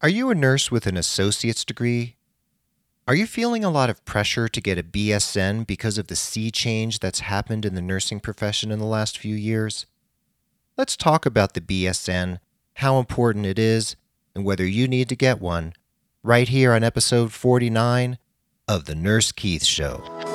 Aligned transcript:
Are 0.00 0.08
you 0.08 0.30
a 0.30 0.34
nurse 0.34 0.70
with 0.70 0.86
an 0.86 0.96
associate's 0.96 1.64
degree? 1.64 2.14
Are 3.08 3.16
you 3.16 3.26
feeling 3.26 3.64
a 3.64 3.70
lot 3.70 3.90
of 3.90 4.04
pressure 4.04 4.46
to 4.46 4.60
get 4.60 4.78
a 4.78 4.84
BSN 4.84 5.66
because 5.66 5.98
of 5.98 6.06
the 6.06 6.14
sea 6.14 6.52
change 6.52 7.00
that's 7.00 7.18
happened 7.18 7.64
in 7.64 7.74
the 7.74 7.82
nursing 7.82 8.20
profession 8.20 8.70
in 8.70 8.78
the 8.78 8.84
last 8.84 9.18
few 9.18 9.34
years? 9.34 9.86
Let's 10.76 10.96
talk 10.96 11.26
about 11.26 11.54
the 11.54 11.60
BSN, 11.60 12.38
how 12.74 13.00
important 13.00 13.44
it 13.44 13.58
is, 13.58 13.96
and 14.36 14.44
whether 14.44 14.64
you 14.64 14.86
need 14.86 15.08
to 15.08 15.16
get 15.16 15.40
one, 15.40 15.72
right 16.22 16.48
here 16.48 16.72
on 16.72 16.84
episode 16.84 17.32
49 17.32 18.18
of 18.68 18.84
The 18.84 18.94
Nurse 18.94 19.32
Keith 19.32 19.64
Show. 19.64 20.27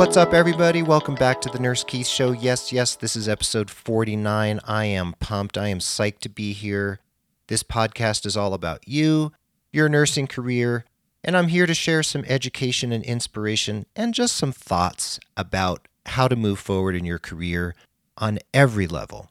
What's 0.00 0.16
up, 0.16 0.32
everybody? 0.32 0.82
Welcome 0.82 1.14
back 1.14 1.42
to 1.42 1.50
the 1.50 1.58
Nurse 1.58 1.84
Keith 1.84 2.06
Show. 2.06 2.32
Yes, 2.32 2.72
yes, 2.72 2.96
this 2.96 3.14
is 3.14 3.28
episode 3.28 3.68
49. 3.68 4.58
I 4.66 4.84
am 4.86 5.14
pumped. 5.20 5.58
I 5.58 5.68
am 5.68 5.78
psyched 5.78 6.20
to 6.20 6.30
be 6.30 6.54
here. 6.54 7.00
This 7.48 7.62
podcast 7.62 8.24
is 8.24 8.34
all 8.34 8.54
about 8.54 8.88
you, 8.88 9.32
your 9.74 9.90
nursing 9.90 10.26
career, 10.26 10.86
and 11.22 11.36
I'm 11.36 11.48
here 11.48 11.66
to 11.66 11.74
share 11.74 12.02
some 12.02 12.24
education 12.28 12.92
and 12.92 13.04
inspiration 13.04 13.84
and 13.94 14.14
just 14.14 14.36
some 14.36 14.52
thoughts 14.52 15.20
about 15.36 15.86
how 16.06 16.28
to 16.28 16.34
move 16.34 16.58
forward 16.58 16.96
in 16.96 17.04
your 17.04 17.18
career 17.18 17.74
on 18.16 18.38
every 18.54 18.86
level. 18.86 19.28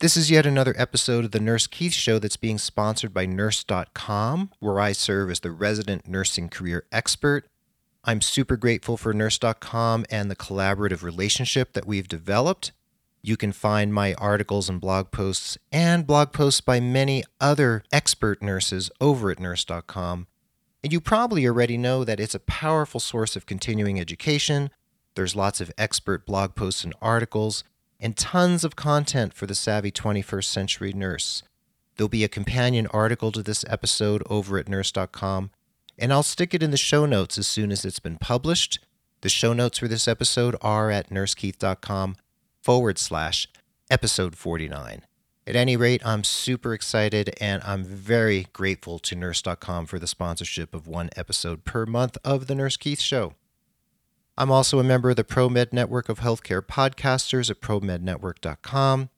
This 0.00 0.18
is 0.18 0.30
yet 0.30 0.44
another 0.44 0.74
episode 0.76 1.24
of 1.24 1.30
the 1.30 1.40
Nurse 1.40 1.66
Keith 1.66 1.94
Show 1.94 2.18
that's 2.18 2.36
being 2.36 2.58
sponsored 2.58 3.14
by 3.14 3.24
Nurse.com, 3.24 4.50
where 4.60 4.80
I 4.80 4.92
serve 4.92 5.30
as 5.30 5.40
the 5.40 5.50
resident 5.50 6.06
nursing 6.06 6.50
career 6.50 6.84
expert 6.92 7.46
I'm 8.08 8.22
super 8.22 8.56
grateful 8.56 8.96
for 8.96 9.12
Nurse.com 9.12 10.06
and 10.08 10.30
the 10.30 10.34
collaborative 10.34 11.02
relationship 11.02 11.74
that 11.74 11.86
we've 11.86 12.08
developed. 12.08 12.72
You 13.20 13.36
can 13.36 13.52
find 13.52 13.92
my 13.92 14.14
articles 14.14 14.70
and 14.70 14.80
blog 14.80 15.10
posts 15.10 15.58
and 15.70 16.06
blog 16.06 16.32
posts 16.32 16.62
by 16.62 16.80
many 16.80 17.22
other 17.38 17.82
expert 17.92 18.42
nurses 18.42 18.90
over 18.98 19.30
at 19.30 19.38
Nurse.com. 19.38 20.26
And 20.82 20.90
you 20.90 21.02
probably 21.02 21.46
already 21.46 21.76
know 21.76 22.02
that 22.02 22.18
it's 22.18 22.34
a 22.34 22.40
powerful 22.40 22.98
source 22.98 23.36
of 23.36 23.44
continuing 23.44 24.00
education. 24.00 24.70
There's 25.14 25.36
lots 25.36 25.60
of 25.60 25.70
expert 25.76 26.24
blog 26.24 26.54
posts 26.54 26.84
and 26.84 26.94
articles, 27.02 27.62
and 28.00 28.16
tons 28.16 28.64
of 28.64 28.74
content 28.74 29.34
for 29.34 29.44
the 29.44 29.54
savvy 29.54 29.90
21st 29.90 30.44
century 30.44 30.94
nurse. 30.94 31.42
There'll 31.98 32.08
be 32.08 32.24
a 32.24 32.28
companion 32.28 32.86
article 32.86 33.32
to 33.32 33.42
this 33.42 33.66
episode 33.68 34.22
over 34.30 34.56
at 34.56 34.66
Nurse.com 34.66 35.50
and 35.98 36.12
I'll 36.12 36.22
stick 36.22 36.54
it 36.54 36.62
in 36.62 36.70
the 36.70 36.76
show 36.76 37.06
notes 37.06 37.38
as 37.38 37.46
soon 37.46 37.70
as 37.72 37.84
it's 37.84 37.98
been 37.98 38.18
published. 38.18 38.78
The 39.20 39.28
show 39.28 39.52
notes 39.52 39.78
for 39.78 39.88
this 39.88 40.06
episode 40.06 40.56
are 40.62 40.90
at 40.90 41.10
nursekeith.com 41.10 42.16
forward 42.62 42.98
slash 42.98 43.48
episode 43.90 44.36
49. 44.36 45.02
At 45.46 45.56
any 45.56 45.76
rate, 45.76 46.02
I'm 46.04 46.24
super 46.24 46.74
excited 46.74 47.34
and 47.40 47.62
I'm 47.64 47.82
very 47.82 48.48
grateful 48.52 48.98
to 48.98 49.16
nurse.com 49.16 49.86
for 49.86 49.98
the 49.98 50.06
sponsorship 50.06 50.74
of 50.74 50.86
one 50.86 51.08
episode 51.16 51.64
per 51.64 51.86
month 51.86 52.18
of 52.22 52.46
The 52.46 52.54
Nurse 52.54 52.76
Keith 52.76 53.00
Show. 53.00 53.32
I'm 54.36 54.52
also 54.52 54.78
a 54.78 54.84
member 54.84 55.10
of 55.10 55.16
the 55.16 55.24
ProMed 55.24 55.72
Network 55.72 56.08
of 56.08 56.20
Healthcare 56.20 56.60
Podcasters 56.60 57.50
at 57.50 57.60
promednetwork.com. 57.60 59.08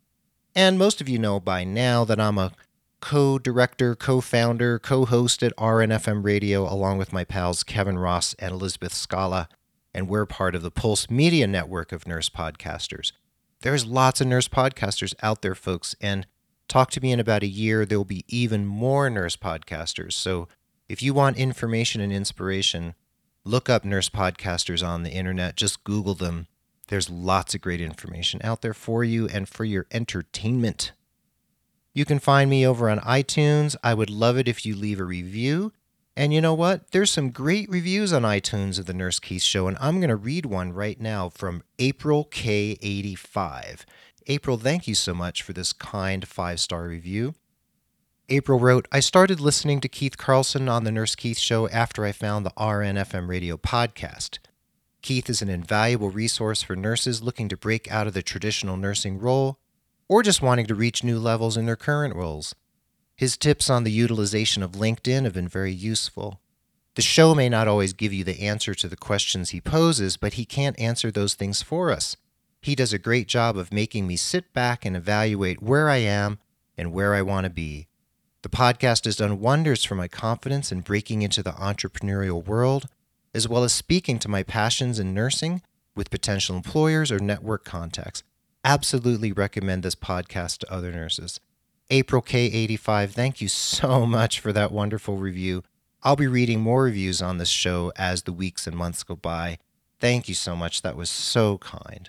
And 0.54 0.78
most 0.78 1.00
of 1.00 1.09
you 1.09 1.19
know 1.19 1.41
by 1.41 1.65
now 1.65 2.04
that 2.04 2.21
I'm 2.21 2.38
a 2.38 2.53
co 3.00 3.38
director, 3.38 3.94
co 3.94 4.21
founder, 4.21 4.78
co 4.78 5.05
host 5.05 5.43
at 5.43 5.56
RNFM 5.56 6.25
Radio, 6.25 6.71
along 6.72 6.99
with 6.99 7.12
my 7.12 7.25
pals 7.25 7.62
Kevin 7.62 7.99
Ross 7.99 8.34
and 8.38 8.53
Elizabeth 8.53 8.93
Scala, 8.93 9.49
and 9.93 10.09
we're 10.09 10.27
part 10.27 10.55
of 10.55 10.62
the 10.62 10.71
Pulse 10.71 11.10
Media 11.10 11.47
Network 11.47 11.93
of 11.93 12.06
nurse 12.06 12.28
podcasters. 12.28 13.12
There's 13.62 13.87
lots 13.87 14.21
of 14.21 14.27
nurse 14.27 14.49
podcasters 14.49 15.15
out 15.22 15.43
there, 15.43 15.55
folks, 15.55 15.94
and 16.00 16.27
talk 16.69 16.91
to 16.93 17.00
me 17.00 17.12
in 17.12 17.21
about 17.21 17.43
a 17.43 17.49
year. 17.49 17.84
There 17.84 17.99
will 17.99 18.05
be 18.05 18.25
even 18.28 18.65
more 18.65 19.10
nurse 19.10 19.37
podcasters. 19.37 20.12
So 20.12 20.49
if 20.89 21.03
you 21.03 21.12
want 21.12 21.37
information 21.37 22.00
and 22.00 22.12
inspiration, 22.12 22.94
look 23.44 23.69
up 23.69 23.84
nurse 23.84 24.09
podcasters 24.09 24.87
on 24.87 25.03
the 25.03 25.10
internet. 25.10 25.56
Just 25.56 25.84
Google 25.84 26.15
them. 26.15 26.47
There's 26.89 27.10
lots 27.10 27.55
of 27.55 27.60
great 27.60 27.81
information 27.81 28.41
out 28.43 28.62
there 28.62 28.75
for 28.75 29.05
you 29.05 29.28
and 29.28 29.49
for 29.49 29.65
your 29.65 29.87
entertainment. 29.93 30.93
You 31.93 32.05
can 32.05 32.21
find 32.21 32.49
me 32.49 32.67
over 32.67 32.89
on 32.89 33.01
iTunes. 33.01 33.75
I 33.83 33.95
would 33.95 34.11
love 34.11 34.39
it 34.39 34.47
if 34.47 34.65
you 34.65 34.77
leave 34.77 35.01
a 35.01 35.05
review. 35.05 35.73
And 36.17 36.33
you 36.33 36.41
know 36.41 36.55
what? 36.55 36.91
There's 36.91 37.11
some 37.11 37.31
great 37.31 37.69
reviews 37.69 38.12
on 38.12 38.23
iTunes 38.23 38.78
of 38.78 38.87
the 38.87 38.95
Nurse 38.95 39.19
Keith 39.19 39.43
Show, 39.43 39.67
and 39.67 39.77
I'm 39.81 40.01
going 40.01 40.11
to 40.11 40.17
read 40.17 40.45
one 40.47 40.73
right 40.73 41.01
now 41.01 41.28
from 41.28 41.62
April 41.78 42.27
K85. 42.27 43.84
April, 44.27 44.56
thank 44.59 44.87
you 44.87 44.95
so 44.95 45.15
much 45.15 45.43
for 45.43 45.53
this 45.53 45.73
kind 45.73 46.27
five 46.28 46.61
star 46.61 46.87
review. 46.87 47.34
April 48.28 48.61
wrote, 48.61 48.87
I 48.93 49.01
started 49.01 49.41
listening 49.41 49.81
to 49.81 49.89
Keith 49.89 50.17
Carlson 50.17 50.69
on 50.69 50.84
the 50.84 50.93
Nurse 50.93 51.17
Keith 51.17 51.39
Show 51.39 51.69
after 51.71 52.05
I 52.05 52.12
found 52.12 52.47
the 52.47 52.51
RNFM 52.51 53.28
radio 53.28 53.57
podcast. 53.57 54.39
Keith 55.03 55.28
is 55.28 55.43
an 55.43 55.49
invaluable 55.49 56.11
resource 56.11 56.62
for 56.62 56.77
nurses 56.77 57.22
looking 57.22 57.49
to 57.49 57.57
break 57.57 57.91
out 57.91 58.07
of 58.07 58.15
the 58.15 58.22
traditional 58.22 58.77
nursing 58.77 59.19
role 59.19 59.59
or 60.10 60.25
just 60.25 60.43
wanting 60.43 60.66
to 60.66 60.75
reach 60.75 61.04
new 61.04 61.21
levels 61.21 61.56
in 61.56 61.66
their 61.66 61.76
current 61.76 62.16
roles. 62.16 62.53
His 63.15 63.37
tips 63.37 63.71
on 63.71 63.84
the 63.84 63.93
utilization 63.93 64.60
of 64.60 64.72
LinkedIn 64.72 65.22
have 65.22 65.34
been 65.34 65.47
very 65.47 65.72
useful. 65.72 66.41
The 66.97 67.03
show 67.03 67.32
may 67.32 67.48
not 67.48 67.69
always 67.69 67.93
give 67.93 68.12
you 68.12 68.25
the 68.25 68.41
answer 68.41 68.75
to 68.75 68.88
the 68.88 68.97
questions 68.97 69.50
he 69.50 69.60
poses, 69.60 70.16
but 70.16 70.32
he 70.32 70.44
can't 70.44 70.76
answer 70.81 71.12
those 71.12 71.34
things 71.34 71.62
for 71.62 71.93
us. 71.93 72.16
He 72.60 72.75
does 72.75 72.93
a 72.93 72.98
great 72.98 73.28
job 73.28 73.56
of 73.56 73.72
making 73.72 74.09
me 74.09 74.16
sit 74.16 74.53
back 74.53 74.84
and 74.84 74.97
evaluate 74.97 75.62
where 75.62 75.88
I 75.88 75.98
am 75.98 76.41
and 76.77 76.92
where 76.92 77.15
I 77.15 77.22
want 77.22 77.44
to 77.44 77.50
be. 77.50 77.87
The 78.42 78.48
podcast 78.48 79.04
has 79.04 79.15
done 79.15 79.38
wonders 79.38 79.84
for 79.84 79.94
my 79.94 80.09
confidence 80.09 80.72
in 80.72 80.81
breaking 80.81 81.22
into 81.22 81.44
the 81.44 81.53
entrepreneurial 81.53 82.44
world, 82.44 82.88
as 83.32 83.47
well 83.47 83.62
as 83.62 83.72
speaking 83.72 84.19
to 84.19 84.28
my 84.28 84.42
passions 84.42 84.98
in 84.98 85.15
nursing 85.15 85.62
with 85.94 86.10
potential 86.10 86.56
employers 86.56 87.12
or 87.12 87.21
network 87.21 87.65
contacts 87.65 88.25
absolutely 88.65 89.32
recommend 89.32 89.82
this 89.82 89.94
podcast 89.94 90.59
to 90.59 90.72
other 90.72 90.93
nurses. 90.93 91.41
April 91.91 92.22
K85, 92.22 93.10
thank 93.10 93.41
you 93.41 93.48
so 93.48 94.06
much 94.06 94.41
for 94.41 94.53
that 94.53 94.72
wonderful 94.72 95.16
review. 95.16 95.65
I'll 96.03 96.16
be 96.16 96.28
reading 96.28 96.60
more 96.60 96.84
reviews 96.84 97.21
on 97.21 97.38
this 97.38 97.50
show 97.50 97.93
as 97.97 98.22
the 98.22 98.32
weeks 98.32 98.66
and 98.66 98.76
months 98.76 99.03
go 99.03 99.16
by. 99.16 99.59
Thank 99.98 100.28
you 100.28 100.34
so 100.34 100.56
much. 100.56 100.81
That 100.82 100.97
was 100.97 101.10
so 101.10 101.59
kind. 101.59 102.09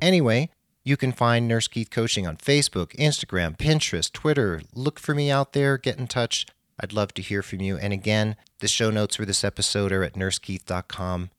Anyway, 0.00 0.48
you 0.84 0.96
can 0.96 1.12
find 1.12 1.46
Nurse 1.46 1.68
Keith 1.68 1.90
Coaching 1.90 2.26
on 2.26 2.38
Facebook, 2.38 2.96
Instagram, 2.96 3.58
Pinterest, 3.58 4.10
Twitter. 4.10 4.62
Look 4.74 4.98
for 4.98 5.14
me 5.14 5.30
out 5.30 5.52
there, 5.52 5.76
get 5.76 5.98
in 5.98 6.06
touch. 6.06 6.46
I'd 6.82 6.94
love 6.94 7.12
to 7.14 7.22
hear 7.22 7.42
from 7.42 7.60
you. 7.60 7.76
And 7.76 7.92
again, 7.92 8.36
the 8.60 8.68
show 8.68 8.90
notes 8.90 9.16
for 9.16 9.26
this 9.26 9.44
episode 9.44 9.92
are 9.92 10.02
at 10.02 10.14
nursekeith.com 10.14 11.30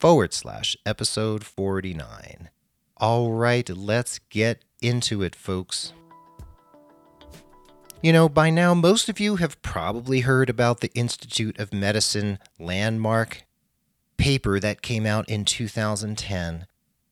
forward 0.00 0.34
slash 0.34 0.76
episode 0.84 1.44
49. 1.44 2.48
All 3.00 3.32
right, 3.32 3.68
let's 3.68 4.18
get 4.28 4.64
into 4.82 5.22
it, 5.22 5.36
folks. 5.36 5.92
You 8.02 8.12
know, 8.12 8.28
by 8.28 8.50
now, 8.50 8.74
most 8.74 9.08
of 9.08 9.20
you 9.20 9.36
have 9.36 9.60
probably 9.62 10.20
heard 10.20 10.50
about 10.50 10.80
the 10.80 10.90
Institute 10.94 11.58
of 11.60 11.72
Medicine 11.72 12.40
landmark 12.58 13.44
paper 14.16 14.58
that 14.58 14.82
came 14.82 15.06
out 15.06 15.28
in 15.28 15.44
2010, 15.44 16.66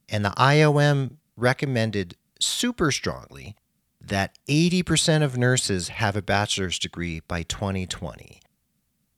and 0.09 0.25
the 0.25 0.31
IOM 0.31 1.19
recommended 1.37 2.17
super 2.41 2.91
strongly 2.91 3.55
that 4.01 4.37
80% 4.49 5.23
of 5.23 5.37
nurses 5.37 5.89
have 5.89 6.17
a 6.17 6.23
bachelor's 6.23 6.81
degree 6.81 7.21
by 7.29 7.43
2020. 7.45 8.41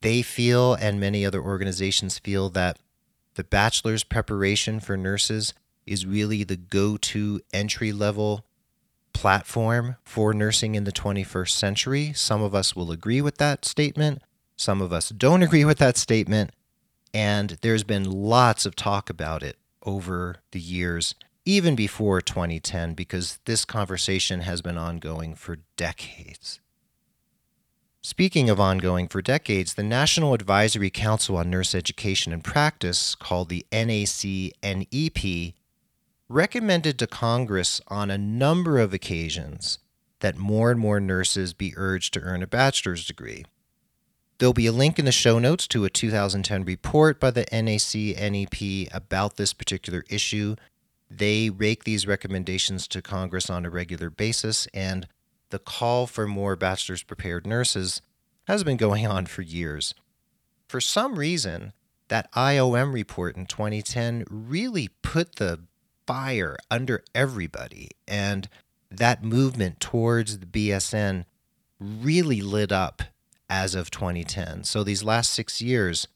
They 0.02 0.22
feel, 0.22 0.74
and 0.74 1.00
many 1.00 1.24
other 1.24 1.42
organizations 1.42 2.18
feel, 2.18 2.50
that 2.50 2.78
the 3.34 3.44
bachelor's 3.44 4.04
preparation 4.04 4.80
for 4.80 4.96
nurses 4.96 5.54
is 5.88 6.06
really 6.06 6.44
the 6.44 6.56
go 6.56 6.96
to 6.96 7.40
entry 7.52 7.92
level 7.92 8.44
platform 9.12 9.96
for 10.04 10.32
nursing 10.32 10.74
in 10.74 10.84
the 10.84 10.92
21st 10.92 11.50
century. 11.50 12.12
Some 12.14 12.42
of 12.42 12.54
us 12.54 12.76
will 12.76 12.92
agree 12.92 13.20
with 13.20 13.38
that 13.38 13.64
statement, 13.64 14.22
some 14.56 14.80
of 14.80 14.92
us 14.92 15.08
don't 15.10 15.42
agree 15.42 15.64
with 15.64 15.78
that 15.78 15.96
statement. 15.96 16.50
And 17.14 17.58
there's 17.62 17.84
been 17.84 18.10
lots 18.10 18.66
of 18.66 18.76
talk 18.76 19.08
about 19.08 19.42
it 19.42 19.56
over 19.82 20.36
the 20.52 20.60
years, 20.60 21.14
even 21.44 21.74
before 21.74 22.20
2010, 22.20 22.94
because 22.94 23.38
this 23.44 23.64
conversation 23.64 24.40
has 24.40 24.60
been 24.60 24.76
ongoing 24.76 25.34
for 25.34 25.58
decades. 25.76 26.60
Speaking 28.02 28.50
of 28.50 28.60
ongoing 28.60 29.08
for 29.08 29.22
decades, 29.22 29.74
the 29.74 29.82
National 29.82 30.34
Advisory 30.34 30.90
Council 30.90 31.36
on 31.36 31.50
Nurse 31.50 31.74
Education 31.74 32.32
and 32.32 32.44
Practice, 32.44 33.14
called 33.14 33.48
the 33.48 33.66
NACNEP, 33.72 35.54
recommended 36.28 36.98
to 36.98 37.06
Congress 37.06 37.80
on 37.88 38.10
a 38.10 38.18
number 38.18 38.78
of 38.78 38.92
occasions 38.92 39.78
that 40.20 40.36
more 40.36 40.70
and 40.70 40.78
more 40.78 41.00
nurses 41.00 41.54
be 41.54 41.72
urged 41.76 42.12
to 42.12 42.20
earn 42.20 42.42
a 42.42 42.46
bachelor's 42.46 43.06
degree. 43.06 43.44
There'll 44.38 44.52
be 44.52 44.66
a 44.66 44.72
link 44.72 44.98
in 44.98 45.04
the 45.04 45.12
show 45.12 45.38
notes 45.38 45.66
to 45.68 45.84
a 45.84 45.90
2010 45.90 46.64
report 46.64 47.18
by 47.18 47.30
the 47.30 47.44
NACNEP 47.46 48.88
about 48.94 49.36
this 49.36 49.52
particular 49.52 50.04
issue. 50.10 50.54
They 51.10 51.50
rake 51.50 51.84
these 51.84 52.06
recommendations 52.06 52.86
to 52.88 53.02
Congress 53.02 53.48
on 53.48 53.64
a 53.64 53.70
regular 53.70 54.10
basis, 54.10 54.68
and 54.74 55.08
the 55.50 55.58
call 55.58 56.06
for 56.06 56.28
more 56.28 56.56
bachelor's 56.56 57.02
prepared 57.02 57.46
nurses 57.46 58.02
has 58.46 58.62
been 58.62 58.76
going 58.76 59.06
on 59.06 59.26
for 59.26 59.42
years. 59.42 59.94
For 60.68 60.80
some 60.80 61.18
reason, 61.18 61.72
that 62.08 62.30
IOM 62.32 62.92
report 62.92 63.36
in 63.36 63.46
2010 63.46 64.24
really 64.30 64.90
put 65.02 65.36
the 65.36 65.60
fire 66.08 66.56
under 66.70 67.04
everybody, 67.14 67.90
and 68.08 68.48
that 68.90 69.22
movement 69.22 69.78
towards 69.78 70.38
the 70.38 70.46
BSN 70.46 71.26
really 71.78 72.40
lit 72.40 72.72
up 72.72 73.02
as 73.50 73.74
of 73.74 73.90
2010. 73.90 74.64
So 74.64 74.82
these 74.82 75.04
last 75.04 75.30
six 75.30 75.60
years, 75.60 76.08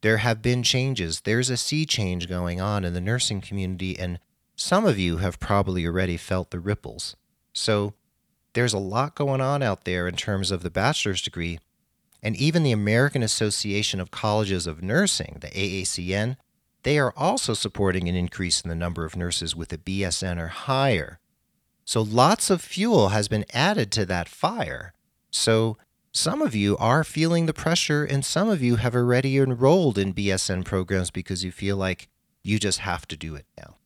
there 0.00 0.16
have 0.16 0.42
been 0.42 0.64
changes. 0.64 1.20
There's 1.20 1.48
a 1.48 1.56
sea 1.56 1.86
change 1.86 2.28
going 2.28 2.60
on 2.60 2.84
in 2.84 2.92
the 2.92 3.00
nursing 3.00 3.40
community, 3.40 3.96
and 3.96 4.18
some 4.56 4.84
of 4.84 4.98
you 4.98 5.18
have 5.18 5.38
probably 5.38 5.86
already 5.86 6.16
felt 6.16 6.50
the 6.50 6.58
ripples. 6.58 7.14
So 7.52 7.94
there's 8.54 8.74
a 8.74 8.78
lot 8.78 9.14
going 9.14 9.40
on 9.40 9.62
out 9.62 9.84
there 9.84 10.08
in 10.08 10.16
terms 10.16 10.50
of 10.50 10.64
the 10.64 10.70
bachelor's 10.70 11.22
degree. 11.22 11.60
And 12.20 12.34
even 12.34 12.64
the 12.64 12.72
American 12.72 13.22
Association 13.22 14.00
of 14.00 14.10
Colleges 14.10 14.66
of 14.66 14.82
Nursing, 14.82 15.38
the 15.40 15.50
AACN, 15.50 16.36
they 16.82 16.98
are 16.98 17.12
also 17.16 17.54
supporting 17.54 18.08
an 18.08 18.14
increase 18.14 18.60
in 18.60 18.68
the 18.68 18.74
number 18.74 19.04
of 19.04 19.16
nurses 19.16 19.54
with 19.54 19.72
a 19.72 19.78
BSN 19.78 20.38
or 20.38 20.48
higher. 20.48 21.18
So 21.84 22.02
lots 22.02 22.50
of 22.50 22.62
fuel 22.62 23.08
has 23.08 23.28
been 23.28 23.44
added 23.52 23.90
to 23.92 24.06
that 24.06 24.28
fire. 24.28 24.92
So 25.30 25.76
some 26.12 26.42
of 26.42 26.54
you 26.54 26.76
are 26.78 27.04
feeling 27.04 27.46
the 27.46 27.54
pressure, 27.54 28.04
and 28.04 28.24
some 28.24 28.48
of 28.48 28.62
you 28.62 28.76
have 28.76 28.96
already 28.96 29.38
enrolled 29.38 29.96
in 29.96 30.12
BSN 30.12 30.64
programs 30.64 31.10
because 31.10 31.44
you 31.44 31.52
feel 31.52 31.76
like 31.76 32.08
you 32.42 32.58
just 32.58 32.80
have 32.80 33.06
to 33.08 33.16
do 33.16 33.36
it 33.36 33.46
now. 33.56 33.76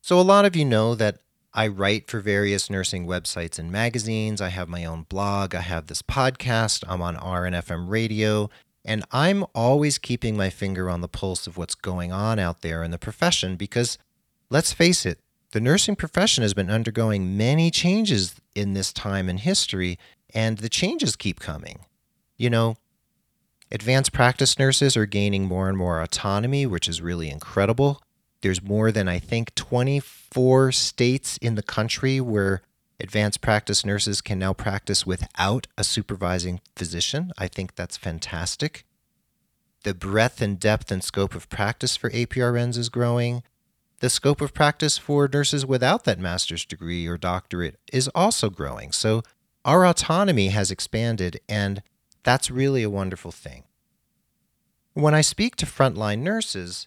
So, 0.00 0.18
a 0.18 0.22
lot 0.22 0.44
of 0.44 0.56
you 0.56 0.64
know 0.64 0.94
that 0.94 1.18
I 1.52 1.66
write 1.66 2.10
for 2.10 2.20
various 2.20 2.70
nursing 2.70 3.06
websites 3.06 3.58
and 3.58 3.70
magazines. 3.70 4.40
I 4.40 4.48
have 4.48 4.68
my 4.68 4.86
own 4.86 5.02
blog. 5.02 5.54
I 5.54 5.60
have 5.60 5.86
this 5.88 6.00
podcast. 6.00 6.84
I'm 6.88 7.02
on 7.02 7.16
RNFM 7.16 7.88
radio. 7.90 8.48
And 8.84 9.04
I'm 9.12 9.44
always 9.54 9.98
keeping 9.98 10.36
my 10.36 10.50
finger 10.50 10.90
on 10.90 11.00
the 11.00 11.08
pulse 11.08 11.46
of 11.46 11.56
what's 11.56 11.74
going 11.74 12.12
on 12.12 12.38
out 12.38 12.62
there 12.62 12.82
in 12.82 12.90
the 12.90 12.98
profession 12.98 13.56
because, 13.56 13.96
let's 14.50 14.72
face 14.72 15.06
it, 15.06 15.20
the 15.52 15.60
nursing 15.60 15.96
profession 15.96 16.42
has 16.42 16.54
been 16.54 16.70
undergoing 16.70 17.36
many 17.36 17.70
changes 17.70 18.34
in 18.54 18.72
this 18.74 18.92
time 18.92 19.28
in 19.28 19.38
history, 19.38 19.98
and 20.34 20.58
the 20.58 20.68
changes 20.68 21.14
keep 21.14 21.40
coming. 21.40 21.84
You 22.36 22.50
know, 22.50 22.76
advanced 23.70 24.12
practice 24.12 24.58
nurses 24.58 24.96
are 24.96 25.06
gaining 25.06 25.44
more 25.44 25.68
and 25.68 25.76
more 25.76 26.00
autonomy, 26.00 26.66
which 26.66 26.88
is 26.88 27.02
really 27.02 27.30
incredible. 27.30 28.02
There's 28.40 28.62
more 28.62 28.90
than, 28.90 29.08
I 29.08 29.18
think, 29.18 29.54
24 29.54 30.72
states 30.72 31.36
in 31.36 31.54
the 31.54 31.62
country 31.62 32.20
where 32.20 32.62
advanced 33.00 33.40
practice 33.40 33.84
nurses 33.84 34.20
can 34.20 34.38
now 34.38 34.52
practice 34.52 35.06
without 35.06 35.66
a 35.76 35.84
supervising 35.84 36.60
physician. 36.76 37.32
I 37.38 37.48
think 37.48 37.74
that's 37.74 37.96
fantastic. 37.96 38.84
The 39.84 39.94
breadth 39.94 40.40
and 40.40 40.60
depth 40.60 40.92
and 40.92 41.02
scope 41.02 41.34
of 41.34 41.48
practice 41.48 41.96
for 41.96 42.10
APRNs 42.10 42.78
is 42.78 42.88
growing. 42.88 43.42
The 44.00 44.10
scope 44.10 44.40
of 44.40 44.54
practice 44.54 44.98
for 44.98 45.28
nurses 45.32 45.66
without 45.66 46.04
that 46.04 46.18
master's 46.18 46.64
degree 46.64 47.06
or 47.06 47.16
doctorate 47.16 47.78
is 47.92 48.08
also 48.08 48.50
growing. 48.50 48.92
So 48.92 49.22
our 49.64 49.84
autonomy 49.86 50.48
has 50.48 50.70
expanded, 50.70 51.40
and 51.48 51.82
that's 52.22 52.50
really 52.50 52.82
a 52.82 52.90
wonderful 52.90 53.32
thing. 53.32 53.64
When 54.94 55.14
I 55.14 55.20
speak 55.20 55.56
to 55.56 55.66
frontline 55.66 56.18
nurses, 56.18 56.86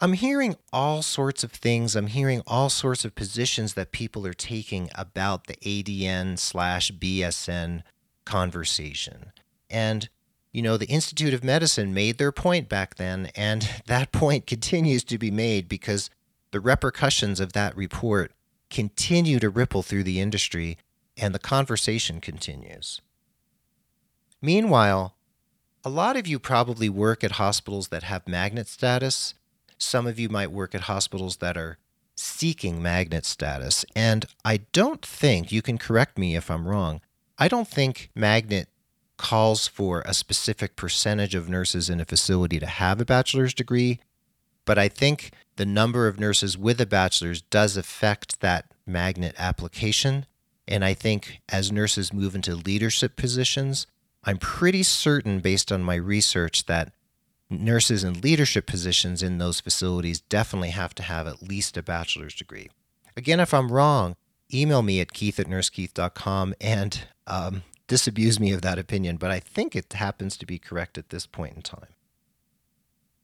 I'm 0.00 0.12
hearing 0.12 0.56
all 0.72 1.02
sorts 1.02 1.42
of 1.42 1.50
things. 1.50 1.96
I'm 1.96 2.06
hearing 2.06 2.42
all 2.46 2.70
sorts 2.70 3.04
of 3.04 3.16
positions 3.16 3.74
that 3.74 3.90
people 3.90 4.26
are 4.26 4.34
taking 4.34 4.90
about 4.94 5.46
the 5.46 5.56
ADN 5.56 6.38
slash 6.38 6.92
BSN 6.92 7.82
conversation. 8.24 9.32
And, 9.68 10.08
you 10.52 10.62
know, 10.62 10.76
the 10.76 10.86
Institute 10.86 11.34
of 11.34 11.42
Medicine 11.42 11.92
made 11.92 12.18
their 12.18 12.30
point 12.30 12.68
back 12.68 12.94
then, 12.94 13.30
and 13.34 13.68
that 13.86 14.12
point 14.12 14.46
continues 14.46 15.02
to 15.04 15.18
be 15.18 15.32
made 15.32 15.68
because 15.68 16.10
the 16.52 16.60
repercussions 16.60 17.40
of 17.40 17.52
that 17.54 17.76
report 17.76 18.32
continue 18.70 19.38
to 19.40 19.50
ripple 19.50 19.82
through 19.82 20.04
the 20.04 20.20
industry 20.20 20.78
and 21.16 21.34
the 21.34 21.38
conversation 21.40 22.20
continues. 22.20 23.00
Meanwhile, 24.40 25.16
a 25.84 25.90
lot 25.90 26.16
of 26.16 26.26
you 26.26 26.38
probably 26.38 26.88
work 26.88 27.24
at 27.24 27.32
hospitals 27.32 27.88
that 27.88 28.04
have 28.04 28.28
magnet 28.28 28.68
status. 28.68 29.34
Some 29.78 30.06
of 30.06 30.18
you 30.18 30.28
might 30.28 30.52
work 30.52 30.74
at 30.74 30.82
hospitals 30.82 31.36
that 31.36 31.56
are 31.56 31.78
seeking 32.14 32.82
magnet 32.82 33.24
status. 33.24 33.84
And 33.94 34.26
I 34.44 34.58
don't 34.72 35.04
think, 35.04 35.52
you 35.52 35.62
can 35.62 35.78
correct 35.78 36.18
me 36.18 36.36
if 36.36 36.50
I'm 36.50 36.66
wrong, 36.66 37.00
I 37.38 37.48
don't 37.48 37.68
think 37.68 38.10
magnet 38.14 38.68
calls 39.16 39.66
for 39.66 40.02
a 40.02 40.14
specific 40.14 40.76
percentage 40.76 41.34
of 41.34 41.48
nurses 41.48 41.88
in 41.88 42.00
a 42.00 42.04
facility 42.04 42.58
to 42.58 42.66
have 42.66 43.00
a 43.00 43.04
bachelor's 43.04 43.54
degree. 43.54 44.00
But 44.64 44.78
I 44.78 44.88
think 44.88 45.30
the 45.56 45.66
number 45.66 46.06
of 46.06 46.20
nurses 46.20 46.58
with 46.58 46.80
a 46.80 46.86
bachelor's 46.86 47.42
does 47.42 47.76
affect 47.76 48.40
that 48.40 48.66
magnet 48.86 49.34
application. 49.38 50.26
And 50.66 50.84
I 50.84 50.94
think 50.94 51.40
as 51.48 51.72
nurses 51.72 52.12
move 52.12 52.34
into 52.34 52.54
leadership 52.54 53.16
positions, 53.16 53.86
I'm 54.24 54.38
pretty 54.38 54.82
certain, 54.82 55.40
based 55.40 55.72
on 55.72 55.82
my 55.82 55.94
research, 55.94 56.66
that 56.66 56.92
nurses 57.50 58.04
in 58.04 58.20
leadership 58.20 58.66
positions 58.66 59.22
in 59.22 59.38
those 59.38 59.60
facilities 59.60 60.20
definitely 60.20 60.70
have 60.70 60.94
to 60.94 61.02
have 61.02 61.26
at 61.26 61.42
least 61.42 61.76
a 61.76 61.82
bachelor's 61.82 62.34
degree. 62.34 62.70
Again, 63.16 63.40
if 63.40 63.54
I'm 63.54 63.72
wrong, 63.72 64.16
email 64.52 64.82
me 64.82 65.00
at 65.00 65.12
keith 65.12 65.40
at 65.40 65.46
nursekeith.com 65.46 66.54
and 66.60 67.04
um, 67.26 67.62
disabuse 67.86 68.38
me 68.38 68.52
of 68.52 68.62
that 68.62 68.78
opinion, 68.78 69.16
but 69.16 69.30
I 69.30 69.40
think 69.40 69.74
it 69.74 69.92
happens 69.92 70.36
to 70.36 70.46
be 70.46 70.58
correct 70.58 70.98
at 70.98 71.10
this 71.10 71.26
point 71.26 71.56
in 71.56 71.62
time. 71.62 71.94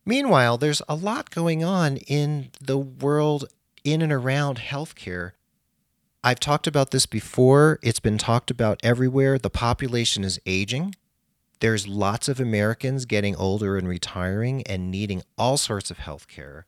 Meanwhile, 0.07 0.59
there's 0.59 0.83
a 0.88 0.95
lot 0.95 1.31
going 1.31 1.64
on 1.64 1.97
in 1.97 2.50
the 2.61 2.78
world 2.78 3.47
in 3.85 4.02
and 4.02 4.12
around 4.12 4.59
healthcare 4.59 5.33
I've 6.25 6.40
talked 6.40 6.66
about 6.66 6.90
this 6.90 7.04
before. 7.04 7.78
It's 7.83 8.00
been 8.00 8.16
talked 8.16 8.50
about 8.50 8.81
everywhere. 8.83 9.38
The 9.38 9.50
population 9.50 10.25
is 10.25 10.40
aging. 10.47 10.95
There's 11.64 11.88
lots 11.88 12.28
of 12.28 12.40
Americans 12.40 13.06
getting 13.06 13.35
older 13.37 13.78
and 13.78 13.88
retiring 13.88 14.62
and 14.64 14.90
needing 14.90 15.23
all 15.38 15.56
sorts 15.56 15.90
of 15.90 15.97
health 15.97 16.28
care. 16.28 16.66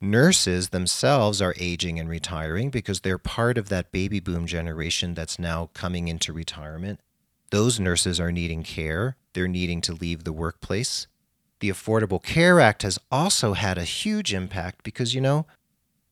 Nurses 0.00 0.68
themselves 0.68 1.42
are 1.42 1.56
aging 1.58 1.98
and 1.98 2.08
retiring 2.08 2.70
because 2.70 3.00
they're 3.00 3.18
part 3.18 3.58
of 3.58 3.68
that 3.68 3.90
baby 3.90 4.20
boom 4.20 4.46
generation 4.46 5.14
that's 5.14 5.40
now 5.40 5.70
coming 5.74 6.06
into 6.06 6.32
retirement. 6.32 7.00
Those 7.50 7.80
nurses 7.80 8.20
are 8.20 8.30
needing 8.30 8.62
care, 8.62 9.16
they're 9.32 9.48
needing 9.48 9.80
to 9.80 9.92
leave 9.92 10.22
the 10.22 10.32
workplace. 10.32 11.08
The 11.58 11.70
Affordable 11.70 12.22
Care 12.22 12.60
Act 12.60 12.82
has 12.82 13.00
also 13.10 13.54
had 13.54 13.76
a 13.76 13.82
huge 13.82 14.32
impact 14.32 14.84
because, 14.84 15.16
you 15.16 15.20
know, 15.20 15.46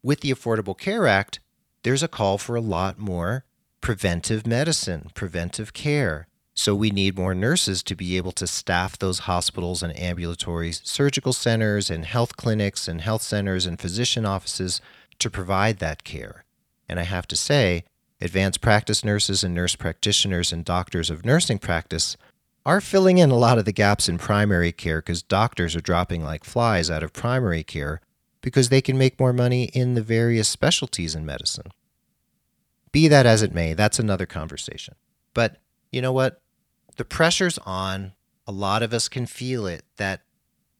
with 0.02 0.18
the 0.18 0.32
Affordable 0.32 0.76
Care 0.76 1.06
Act, 1.06 1.38
there's 1.84 2.02
a 2.02 2.08
call 2.08 2.38
for 2.38 2.56
a 2.56 2.60
lot 2.60 2.98
more 2.98 3.44
preventive 3.80 4.48
medicine, 4.48 5.12
preventive 5.14 5.72
care. 5.72 6.26
So 6.54 6.74
we 6.74 6.90
need 6.90 7.18
more 7.18 7.34
nurses 7.34 7.82
to 7.82 7.96
be 7.96 8.16
able 8.16 8.30
to 8.32 8.46
staff 8.46 8.96
those 8.96 9.20
hospitals 9.20 9.82
and 9.82 9.98
ambulatory 9.98 10.72
surgical 10.72 11.32
centers 11.32 11.90
and 11.90 12.04
health 12.04 12.36
clinics 12.36 12.86
and 12.86 13.00
health 13.00 13.22
centers 13.22 13.66
and 13.66 13.80
physician 13.80 14.24
offices 14.24 14.80
to 15.18 15.30
provide 15.30 15.80
that 15.80 16.04
care. 16.04 16.44
And 16.88 17.00
I 17.00 17.02
have 17.02 17.26
to 17.28 17.36
say, 17.36 17.84
advanced 18.20 18.60
practice 18.60 19.04
nurses 19.04 19.42
and 19.42 19.52
nurse 19.52 19.74
practitioners 19.74 20.52
and 20.52 20.64
doctors 20.64 21.10
of 21.10 21.24
nursing 21.24 21.58
practice 21.58 22.16
are 22.64 22.80
filling 22.80 23.18
in 23.18 23.30
a 23.30 23.36
lot 23.36 23.58
of 23.58 23.64
the 23.64 23.72
gaps 23.72 24.08
in 24.08 24.16
primary 24.16 24.72
care 24.72 25.00
because 25.00 25.22
doctors 25.22 25.74
are 25.74 25.80
dropping 25.80 26.22
like 26.22 26.44
flies 26.44 26.88
out 26.88 27.02
of 27.02 27.12
primary 27.12 27.62
care 27.64 28.00
because 28.40 28.68
they 28.68 28.80
can 28.80 28.96
make 28.96 29.18
more 29.18 29.32
money 29.32 29.64
in 29.74 29.94
the 29.94 30.02
various 30.02 30.48
specialties 30.48 31.14
in 31.14 31.26
medicine. 31.26 31.72
Be 32.92 33.08
that 33.08 33.26
as 33.26 33.42
it 33.42 33.52
may, 33.52 33.74
that's 33.74 33.98
another 33.98 34.24
conversation. 34.24 34.94
But 35.34 35.56
you 35.90 36.00
know 36.00 36.12
what? 36.12 36.40
The 36.96 37.04
pressure's 37.04 37.58
on. 37.58 38.12
A 38.46 38.52
lot 38.52 38.82
of 38.82 38.92
us 38.92 39.08
can 39.08 39.26
feel 39.26 39.66
it 39.66 39.84
that 39.96 40.20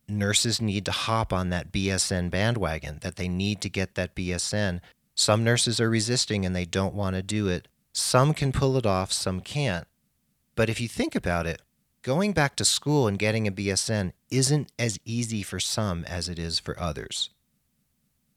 nurses 0.07 0.61
need 0.61 0.85
to 0.85 0.93
hop 0.93 1.33
on 1.33 1.49
that 1.51 1.73
BSN 1.73 2.31
bandwagon, 2.31 2.99
that 3.01 3.17
they 3.17 3.29
need 3.29 3.61
to 3.63 3.69
get 3.69 3.95
that 3.95 4.15
BSN. 4.15 4.81
Some 5.15 5.45
nurses 5.45 5.81
are 5.81 5.89
resisting 5.89 6.45
and 6.45 6.55
they 6.55 6.67
don't 6.67 6.95
want 6.95 7.17
to 7.17 7.23
do 7.23 7.49
it. 7.49 7.69
Some 7.93 8.35
can 8.35 8.53
pull 8.53 8.77
it 8.77 8.87
off, 8.87 9.13
some 9.13 9.41
can't. 9.41 9.87
But 10.57 10.69
if 10.69 10.81
you 10.81 10.89
think 10.89 11.15
about 11.15 11.47
it, 11.47 11.63
going 12.03 12.33
back 12.33 12.55
to 12.57 12.65
school 12.65 13.09
and 13.09 13.19
getting 13.19 13.49
a 13.49 13.53
BSN 13.53 14.13
isn't 14.31 14.71
as 14.79 14.99
easy 15.05 15.43
for 15.43 15.59
some 15.59 16.05
as 16.05 16.29
it 16.29 16.39
is 16.39 16.59
for 16.59 16.79
others. 16.79 17.31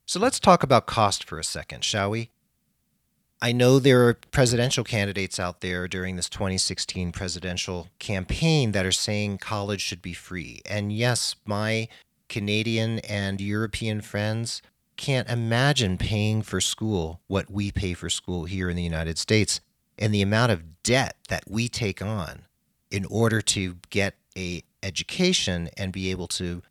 So 0.06 0.18
let's 0.18 0.40
talk 0.40 0.62
about 0.62 0.86
cost 0.86 1.24
for 1.24 1.38
a 1.38 1.44
second, 1.44 1.84
shall 1.84 2.10
we? 2.10 2.30
I 3.40 3.52
know 3.52 3.78
there 3.78 4.08
are 4.08 4.14
presidential 4.14 4.82
candidates 4.82 5.38
out 5.38 5.60
there 5.60 5.86
during 5.86 6.16
this 6.16 6.28
2016 6.28 7.12
presidential 7.12 7.88
campaign 8.00 8.72
that 8.72 8.84
are 8.84 8.92
saying 8.92 9.38
college 9.38 9.80
should 9.80 10.02
be 10.02 10.12
free. 10.12 10.60
And 10.66 10.92
yes, 10.92 11.36
my 11.44 11.86
Canadian 12.28 12.98
and 13.00 13.40
European 13.40 14.00
friends 14.00 14.60
can't 14.96 15.30
imagine 15.30 15.98
paying 15.98 16.42
for 16.42 16.60
school 16.60 17.20
what 17.28 17.48
we 17.48 17.70
pay 17.70 17.94
for 17.94 18.10
school 18.10 18.46
here 18.46 18.68
in 18.68 18.74
the 18.74 18.82
United 18.82 19.18
States 19.18 19.60
and 19.96 20.12
the 20.12 20.22
amount 20.22 20.50
of 20.50 20.82
debt 20.82 21.16
that 21.28 21.44
we 21.48 21.68
take 21.68 22.02
on 22.02 22.42
in 22.90 23.04
order 23.04 23.40
to 23.40 23.76
get 23.90 24.16
a 24.36 24.62
education 24.82 25.68
and 25.76 25.92
be 25.92 26.10
able 26.10 26.26
to 26.26 26.62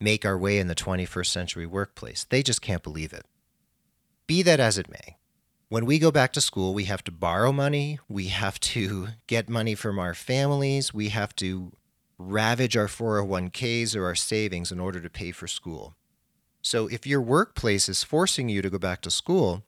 make 0.00 0.24
our 0.24 0.38
way 0.38 0.58
in 0.58 0.68
the 0.68 0.74
21st 0.74 1.26
century 1.26 1.66
workplace. 1.66 2.24
They 2.28 2.42
just 2.42 2.62
can't 2.62 2.82
believe 2.82 3.12
it. 3.12 3.24
Be 4.28 4.42
that 4.42 4.60
as 4.60 4.78
it 4.78 4.88
may, 4.88 5.16
when 5.68 5.84
we 5.84 5.98
go 5.98 6.10
back 6.10 6.32
to 6.32 6.40
school, 6.40 6.74
we 6.74 6.84
have 6.84 7.02
to 7.04 7.10
borrow 7.10 7.52
money, 7.52 7.98
we 8.08 8.28
have 8.28 8.60
to 8.60 9.08
get 9.26 9.48
money 9.48 9.74
from 9.74 9.98
our 9.98 10.14
families, 10.14 10.94
we 10.94 11.08
have 11.08 11.34
to 11.36 11.72
ravage 12.18 12.76
our 12.76 12.86
401ks 12.86 13.96
or 13.96 14.04
our 14.04 14.14
savings 14.14 14.70
in 14.70 14.80
order 14.80 15.00
to 15.00 15.10
pay 15.10 15.32
for 15.32 15.46
school. 15.46 15.96
So 16.62 16.86
if 16.86 17.06
your 17.06 17.20
workplace 17.20 17.88
is 17.88 18.04
forcing 18.04 18.48
you 18.48 18.62
to 18.62 18.70
go 18.70 18.78
back 18.78 19.00
to 19.02 19.10
school, 19.10 19.64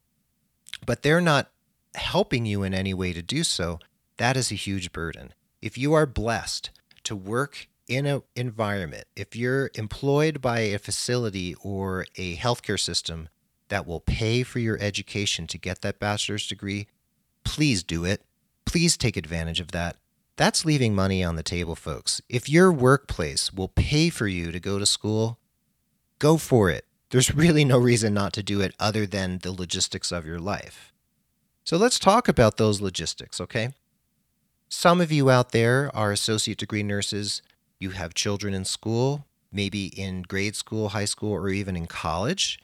but 0.86 1.02
they're 1.02 1.20
not 1.20 1.50
helping 1.94 2.46
you 2.46 2.62
in 2.62 2.74
any 2.74 2.94
way 2.94 3.12
to 3.12 3.22
do 3.22 3.44
so, 3.44 3.78
that 4.16 4.36
is 4.36 4.50
a 4.50 4.56
huge 4.56 4.92
burden. 4.92 5.34
If 5.60 5.76
you 5.76 5.94
are 5.94 6.06
blessed 6.06 6.70
to 7.04 7.16
work 7.16 7.68
in 7.88 8.06
an 8.06 8.22
environment, 8.36 9.04
if 9.16 9.34
you're 9.34 9.70
employed 9.74 10.40
by 10.40 10.60
a 10.60 10.78
facility 10.78 11.54
or 11.62 12.06
a 12.16 12.36
healthcare 12.36 12.78
system 12.78 13.28
that 13.68 13.86
will 13.86 14.00
pay 14.00 14.42
for 14.42 14.58
your 14.58 14.78
education 14.80 15.46
to 15.48 15.58
get 15.58 15.82
that 15.82 15.98
bachelor's 15.98 16.46
degree, 16.46 16.86
please 17.44 17.82
do 17.82 18.04
it. 18.04 18.22
Please 18.64 18.96
take 18.96 19.16
advantage 19.16 19.60
of 19.60 19.72
that. 19.72 19.96
That's 20.36 20.64
leaving 20.64 20.94
money 20.94 21.24
on 21.24 21.36
the 21.36 21.42
table, 21.42 21.74
folks. 21.74 22.20
If 22.28 22.48
your 22.48 22.70
workplace 22.72 23.52
will 23.52 23.68
pay 23.68 24.08
for 24.08 24.28
you 24.28 24.52
to 24.52 24.60
go 24.60 24.78
to 24.78 24.86
school, 24.86 25.38
go 26.18 26.36
for 26.36 26.70
it. 26.70 26.84
There's 27.10 27.34
really 27.34 27.64
no 27.64 27.78
reason 27.78 28.12
not 28.14 28.32
to 28.34 28.42
do 28.42 28.60
it 28.60 28.74
other 28.78 29.06
than 29.06 29.38
the 29.38 29.52
logistics 29.52 30.12
of 30.12 30.26
your 30.26 30.38
life. 30.38 30.92
So 31.64 31.76
let's 31.76 31.98
talk 31.98 32.28
about 32.28 32.56
those 32.56 32.80
logistics, 32.80 33.40
okay? 33.40 33.74
Some 34.68 35.00
of 35.00 35.10
you 35.10 35.30
out 35.30 35.52
there 35.52 35.90
are 35.96 36.12
associate 36.12 36.58
degree 36.58 36.82
nurses. 36.82 37.42
You 37.80 37.90
have 37.90 38.12
children 38.12 38.52
in 38.52 38.64
school, 38.64 39.24
maybe 39.50 39.86
in 39.86 40.22
grade 40.22 40.54
school, 40.54 40.90
high 40.90 41.06
school, 41.06 41.32
or 41.32 41.48
even 41.48 41.74
in 41.74 41.86
college. 41.86 42.60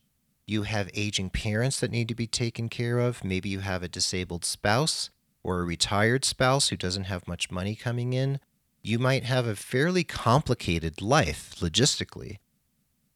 You 0.46 0.64
have 0.64 0.90
aging 0.92 1.30
parents 1.30 1.80
that 1.80 1.90
need 1.90 2.08
to 2.08 2.14
be 2.14 2.26
taken 2.26 2.68
care 2.68 2.98
of. 2.98 3.24
Maybe 3.24 3.48
you 3.48 3.60
have 3.60 3.82
a 3.82 3.88
disabled 3.88 4.44
spouse 4.44 5.10
or 5.42 5.60
a 5.60 5.64
retired 5.64 6.24
spouse 6.24 6.68
who 6.68 6.76
doesn't 6.76 7.04
have 7.04 7.26
much 7.26 7.50
money 7.50 7.74
coming 7.74 8.12
in. 8.12 8.40
You 8.82 8.98
might 8.98 9.24
have 9.24 9.46
a 9.46 9.56
fairly 9.56 10.04
complicated 10.04 11.00
life 11.00 11.54
logistically. 11.60 12.38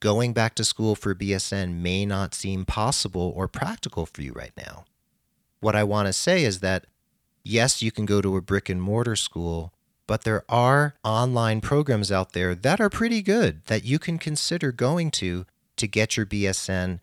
Going 0.01 0.33
back 0.33 0.55
to 0.55 0.65
school 0.65 0.95
for 0.95 1.15
BSN 1.15 1.83
may 1.83 2.07
not 2.07 2.35
seem 2.35 2.65
possible 2.65 3.33
or 3.37 3.49
practical 3.49 4.07
for 4.07 4.23
you 4.23 4.33
right 4.33 4.53
now. 4.57 4.85
What 5.61 5.77
I 5.77 5.85
want 5.85 6.07
to 6.07 6.13
say 6.13 6.45
is 6.45 6.61
that 6.61 6.87
yes, 7.45 7.83
you 7.83 7.91
can 7.91 8.07
go 8.07 8.23
to 8.23 8.37
a 8.37 8.41
brick 8.41 8.69
and 8.69 8.81
mortar 8.81 9.17
school, 9.17 9.75
but 10.07 10.25
there 10.25 10.45
are 10.49 10.95
online 11.05 11.61
programs 11.61 12.11
out 12.11 12.33
there 12.33 12.55
that 12.55 12.81
are 12.81 12.89
pretty 12.89 13.21
good 13.21 13.65
that 13.67 13.85
you 13.85 13.99
can 13.99 14.19
consider 14.19 14.73
going 14.73 15.11
to 15.11 15.45
to 15.77 15.87
get 15.87 16.17
your 16.17 16.27
BSN 16.27 17.01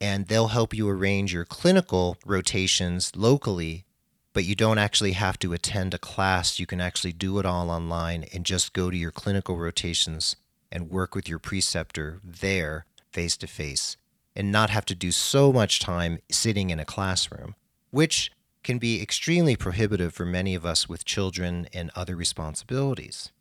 and 0.00 0.26
they'll 0.26 0.48
help 0.48 0.74
you 0.74 0.88
arrange 0.88 1.32
your 1.32 1.44
clinical 1.44 2.16
rotations 2.24 3.12
locally, 3.16 3.84
but 4.32 4.44
you 4.44 4.54
don't 4.54 4.78
actually 4.78 5.12
have 5.12 5.38
to 5.40 5.52
attend 5.52 5.94
a 5.94 5.98
class. 5.98 6.58
You 6.58 6.66
can 6.66 6.80
actually 6.80 7.12
do 7.12 7.38
it 7.38 7.46
all 7.46 7.70
online 7.70 8.24
and 8.32 8.46
just 8.46 8.72
go 8.72 8.90
to 8.90 8.96
your 8.96 9.10
clinical 9.10 9.56
rotations 9.58 10.36
and 10.70 10.90
work 10.90 11.14
with 11.14 11.28
your 11.28 11.38
preceptor 11.38 12.20
there 12.22 12.84
face 13.10 13.36
to 13.38 13.46
face 13.46 13.96
and 14.36 14.52
not 14.52 14.70
have 14.70 14.84
to 14.84 14.94
do 14.94 15.10
so 15.10 15.52
much 15.52 15.80
time 15.80 16.18
sitting 16.30 16.70
in 16.70 16.78
a 16.78 16.84
classroom, 16.84 17.56
which 17.90 18.30
can 18.62 18.78
be 18.78 19.02
extremely 19.02 19.56
prohibitive 19.56 20.14
for 20.14 20.24
many 20.24 20.54
of 20.54 20.64
us 20.64 20.88
with 20.88 21.04
children 21.04 21.66
and 21.72 21.90
other 21.96 22.14
responsibilities. 22.14 23.32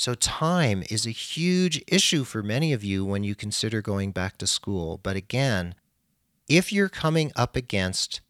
So, 0.00 0.14
time 0.14 0.82
is 0.88 1.04
a 1.04 1.10
huge 1.10 1.84
issue 1.86 2.24
for 2.24 2.42
many 2.42 2.72
of 2.72 2.82
you 2.82 3.04
when 3.04 3.22
you 3.22 3.34
consider 3.34 3.82
going 3.82 4.12
back 4.12 4.38
to 4.38 4.46
school. 4.46 4.98
But 5.02 5.14
again, 5.14 5.74
if 6.48 6.72
you're 6.72 6.88
coming 6.88 7.32
up 7.36 7.54
against 7.54 8.22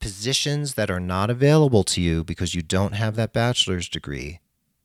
positions 0.00 0.74
that 0.74 0.90
are 0.90 1.00
not 1.00 1.30
available 1.30 1.82
to 1.84 2.02
you 2.02 2.24
because 2.24 2.54
you 2.54 2.60
don't 2.60 2.92
have 2.92 3.16
that 3.16 3.32
bachelor's 3.32 3.88
degree, 3.88 4.40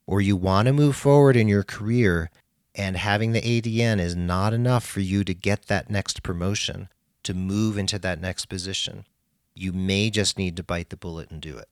or 0.08 0.22
you 0.22 0.38
want 0.38 0.68
to 0.68 0.72
move 0.72 0.96
forward 0.96 1.36
in 1.36 1.50
your 1.50 1.62
career 1.62 2.32
and 2.74 2.96
having 2.96 3.34
the 3.34 3.42
ADN 3.42 4.00
is 4.00 4.16
not 4.16 4.54
enough 4.54 4.86
for 4.86 5.02
you 5.02 5.26
to 5.26 5.34
get 5.34 5.64
that 5.64 5.90
next 5.90 6.24
promotion, 6.24 6.88
to 7.24 7.34
move 7.34 7.78
into 7.78 8.00
that 8.00 8.22
next 8.22 8.46
position, 8.46 9.06
you 9.56 9.74
may 9.74 10.10
just 10.10 10.38
need 10.38 10.56
to 10.56 10.64
bite 10.64 10.90
the 10.90 10.96
bullet 10.96 11.30
and 11.30 11.42
do 11.42 11.58
it. 11.58 11.68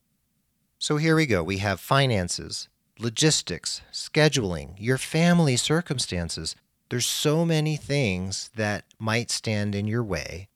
So 0.78 0.98
here 0.98 1.16
we 1.16 1.24
go. 1.24 1.42
We 1.42 1.56
have 1.56 1.80
finances, 1.80 2.68
logistics, 3.02 3.82
scheduling, 3.92 4.74
your 4.78 4.98
family 4.98 5.56
circumstances. 5.56 6.54
There's 6.88 7.06
so 7.06 7.44
many 7.44 7.76
things 7.76 8.50
that 8.54 8.84
might 8.98 9.30
stand 9.30 9.74
in 9.74 9.86
your 9.86 10.04
way 10.04 10.48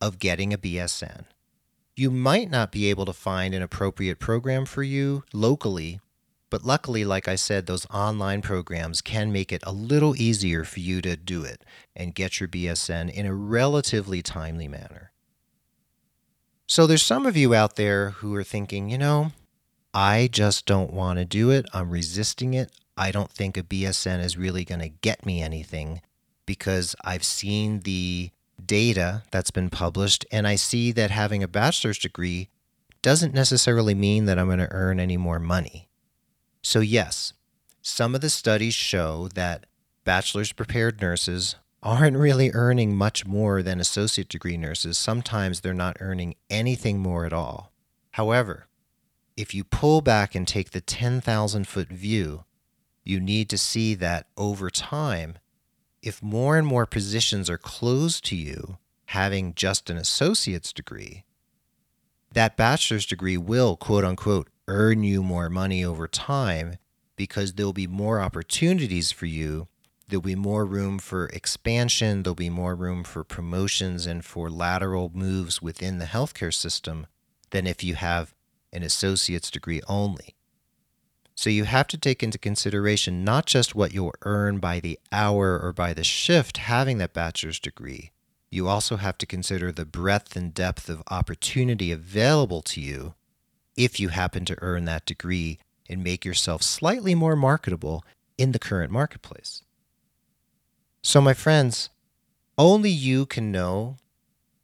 of 0.00 0.18
getting 0.18 0.52
a 0.52 0.58
BSN. 0.58 1.24
You 1.96 2.10
might 2.10 2.50
not 2.50 2.72
be 2.72 2.90
able 2.90 3.04
to 3.06 3.12
find 3.12 3.54
an 3.54 3.62
appropriate 3.62 4.18
program 4.18 4.64
for 4.64 4.82
you 4.82 5.22
locally, 5.32 6.00
but 6.50 6.64
luckily, 6.64 7.04
like 7.04 7.28
I 7.28 7.36
said, 7.36 7.66
those 7.66 7.86
online 7.86 8.42
programs 8.42 9.00
can 9.00 9.32
make 9.32 9.52
it 9.52 9.62
a 9.64 9.72
little 9.72 10.16
easier 10.20 10.64
for 10.64 10.80
you 10.80 11.00
to 11.02 11.16
do 11.16 11.44
it 11.44 11.64
and 11.94 12.14
get 12.14 12.40
your 12.40 12.48
BSN 12.48 13.12
in 13.12 13.26
a 13.26 13.34
relatively 13.34 14.22
timely 14.22 14.68
manner. 14.68 15.12
So 16.66 16.86
there's 16.86 17.02
some 17.02 17.26
of 17.26 17.36
you 17.36 17.54
out 17.54 17.76
there 17.76 18.10
who 18.10 18.34
are 18.34 18.44
thinking, 18.44 18.88
you 18.88 18.98
know, 18.98 19.32
I 19.94 20.28
just 20.30 20.66
don't 20.66 20.92
want 20.92 21.20
to 21.20 21.24
do 21.24 21.50
it. 21.50 21.66
I'm 21.72 21.90
resisting 21.90 22.52
it. 22.52 22.72
I 22.96 23.12
don't 23.12 23.30
think 23.30 23.56
a 23.56 23.62
BSN 23.62 24.24
is 24.24 24.36
really 24.36 24.64
going 24.64 24.80
to 24.80 24.88
get 24.88 25.24
me 25.24 25.40
anything 25.40 26.02
because 26.46 26.96
I've 27.04 27.24
seen 27.24 27.80
the 27.80 28.30
data 28.64 29.22
that's 29.30 29.52
been 29.52 29.70
published 29.70 30.26
and 30.32 30.46
I 30.48 30.56
see 30.56 30.90
that 30.92 31.12
having 31.12 31.42
a 31.42 31.48
bachelor's 31.48 31.98
degree 31.98 32.48
doesn't 33.02 33.34
necessarily 33.34 33.94
mean 33.94 34.26
that 34.26 34.38
I'm 34.38 34.46
going 34.46 34.58
to 34.58 34.72
earn 34.72 34.98
any 34.98 35.16
more 35.16 35.38
money. 35.38 35.88
So, 36.62 36.80
yes, 36.80 37.32
some 37.82 38.14
of 38.14 38.20
the 38.20 38.30
studies 38.30 38.74
show 38.74 39.28
that 39.34 39.66
bachelor's 40.04 40.52
prepared 40.52 41.00
nurses 41.00 41.56
aren't 41.82 42.16
really 42.16 42.50
earning 42.52 42.96
much 42.96 43.26
more 43.26 43.62
than 43.62 43.78
associate 43.78 44.28
degree 44.28 44.56
nurses. 44.56 44.96
Sometimes 44.96 45.60
they're 45.60 45.74
not 45.74 45.98
earning 46.00 46.34
anything 46.48 46.98
more 46.98 47.26
at 47.26 47.32
all. 47.32 47.70
However, 48.12 48.66
if 49.36 49.54
you 49.54 49.64
pull 49.64 50.00
back 50.00 50.34
and 50.34 50.46
take 50.46 50.70
the 50.70 50.80
10,000 50.80 51.66
foot 51.66 51.88
view, 51.88 52.44
you 53.02 53.20
need 53.20 53.48
to 53.50 53.58
see 53.58 53.94
that 53.94 54.26
over 54.36 54.70
time, 54.70 55.38
if 56.02 56.22
more 56.22 56.56
and 56.56 56.66
more 56.66 56.86
positions 56.86 57.50
are 57.50 57.58
closed 57.58 58.24
to 58.26 58.36
you 58.36 58.78
having 59.06 59.54
just 59.54 59.90
an 59.90 59.96
associate's 59.96 60.72
degree, 60.72 61.24
that 62.32 62.56
bachelor's 62.56 63.06
degree 63.06 63.36
will, 63.36 63.76
quote 63.76 64.04
unquote, 64.04 64.48
earn 64.66 65.02
you 65.02 65.22
more 65.22 65.50
money 65.50 65.84
over 65.84 66.08
time 66.08 66.78
because 67.16 67.52
there'll 67.52 67.72
be 67.72 67.86
more 67.86 68.20
opportunities 68.20 69.12
for 69.12 69.26
you. 69.26 69.68
There'll 70.08 70.22
be 70.22 70.34
more 70.34 70.64
room 70.64 70.98
for 70.98 71.26
expansion. 71.26 72.22
There'll 72.22 72.34
be 72.34 72.50
more 72.50 72.74
room 72.74 73.04
for 73.04 73.24
promotions 73.24 74.06
and 74.06 74.24
for 74.24 74.50
lateral 74.50 75.10
moves 75.14 75.62
within 75.62 75.98
the 75.98 76.04
healthcare 76.06 76.52
system 76.52 77.06
than 77.50 77.66
if 77.66 77.84
you 77.84 77.94
have 77.94 78.34
an 78.74 78.82
associate's 78.82 79.50
degree 79.50 79.80
only. 79.88 80.34
So 81.34 81.50
you 81.50 81.64
have 81.64 81.88
to 81.88 81.98
take 81.98 82.22
into 82.22 82.38
consideration 82.38 83.24
not 83.24 83.46
just 83.46 83.74
what 83.74 83.92
you'll 83.92 84.14
earn 84.22 84.58
by 84.58 84.80
the 84.80 84.98
hour 85.10 85.58
or 85.58 85.72
by 85.72 85.92
the 85.92 86.04
shift 86.04 86.58
having 86.58 86.98
that 86.98 87.12
bachelor's 87.12 87.58
degree, 87.58 88.12
you 88.50 88.68
also 88.68 88.96
have 88.96 89.18
to 89.18 89.26
consider 89.26 89.72
the 89.72 89.84
breadth 89.84 90.36
and 90.36 90.54
depth 90.54 90.88
of 90.88 91.02
opportunity 91.10 91.90
available 91.90 92.62
to 92.62 92.80
you 92.80 93.14
if 93.76 93.98
you 93.98 94.10
happen 94.10 94.44
to 94.44 94.56
earn 94.62 94.84
that 94.84 95.06
degree 95.06 95.58
and 95.88 96.04
make 96.04 96.24
yourself 96.24 96.62
slightly 96.62 97.14
more 97.14 97.34
marketable 97.34 98.04
in 98.38 98.52
the 98.52 98.58
current 98.58 98.92
marketplace. 98.92 99.62
So, 101.02 101.20
my 101.20 101.34
friends, 101.34 101.90
only 102.56 102.90
you 102.90 103.26
can 103.26 103.50
know 103.50 103.96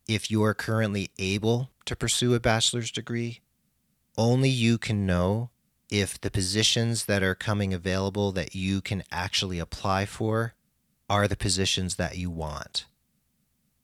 if 0.06 0.30
you 0.30 0.42
are 0.44 0.54
currently 0.54 1.10
able 1.18 1.70
to 1.84 1.96
pursue 1.96 2.34
a 2.34 2.40
bachelor's 2.40 2.90
degree 2.90 3.40
only 4.20 4.50
you 4.50 4.76
can 4.76 5.06
know 5.06 5.48
if 5.90 6.20
the 6.20 6.30
positions 6.30 7.06
that 7.06 7.22
are 7.22 7.34
coming 7.34 7.72
available 7.72 8.32
that 8.32 8.54
you 8.54 8.82
can 8.82 9.02
actually 9.10 9.58
apply 9.58 10.04
for 10.04 10.52
are 11.08 11.26
the 11.26 11.36
positions 11.36 11.96
that 11.96 12.18
you 12.18 12.28
want. 12.28 12.84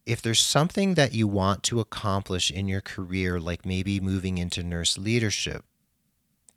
If 0.05 0.21
there's 0.21 0.43
something 0.43 0.93
that 0.93 1.15
you 1.15 1.27
want 1.27 1.63
to 1.65 1.81
accomplish 1.81 2.51
in 2.51 2.69
your 2.69 2.83
career, 2.83 3.41
like 3.41 3.65
maybe 3.65 3.99
moving 3.99 4.37
into 4.37 4.63
nurse 4.63 4.99
leadership, 4.99 5.65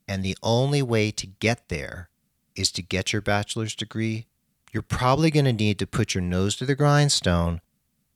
and 0.10 0.26
the 0.26 0.38
only 0.44 0.82
way 0.82 1.10
to 1.12 1.26
get 1.26 1.70
there 1.70 2.10
is 2.58 2.74
to 2.74 2.82
get 2.82 3.14
your 3.14 3.22
bachelor's 3.22 3.76
degree, 3.76 4.28
you're 4.74 4.84
probably 4.84 5.32
going 5.32 5.46
to 5.46 5.54
need 5.54 5.80
to 5.80 5.88
put 5.88 6.14
your 6.14 6.22
nose 6.22 6.58
to 6.58 6.66
the 6.66 6.76
grindstone 6.76 7.62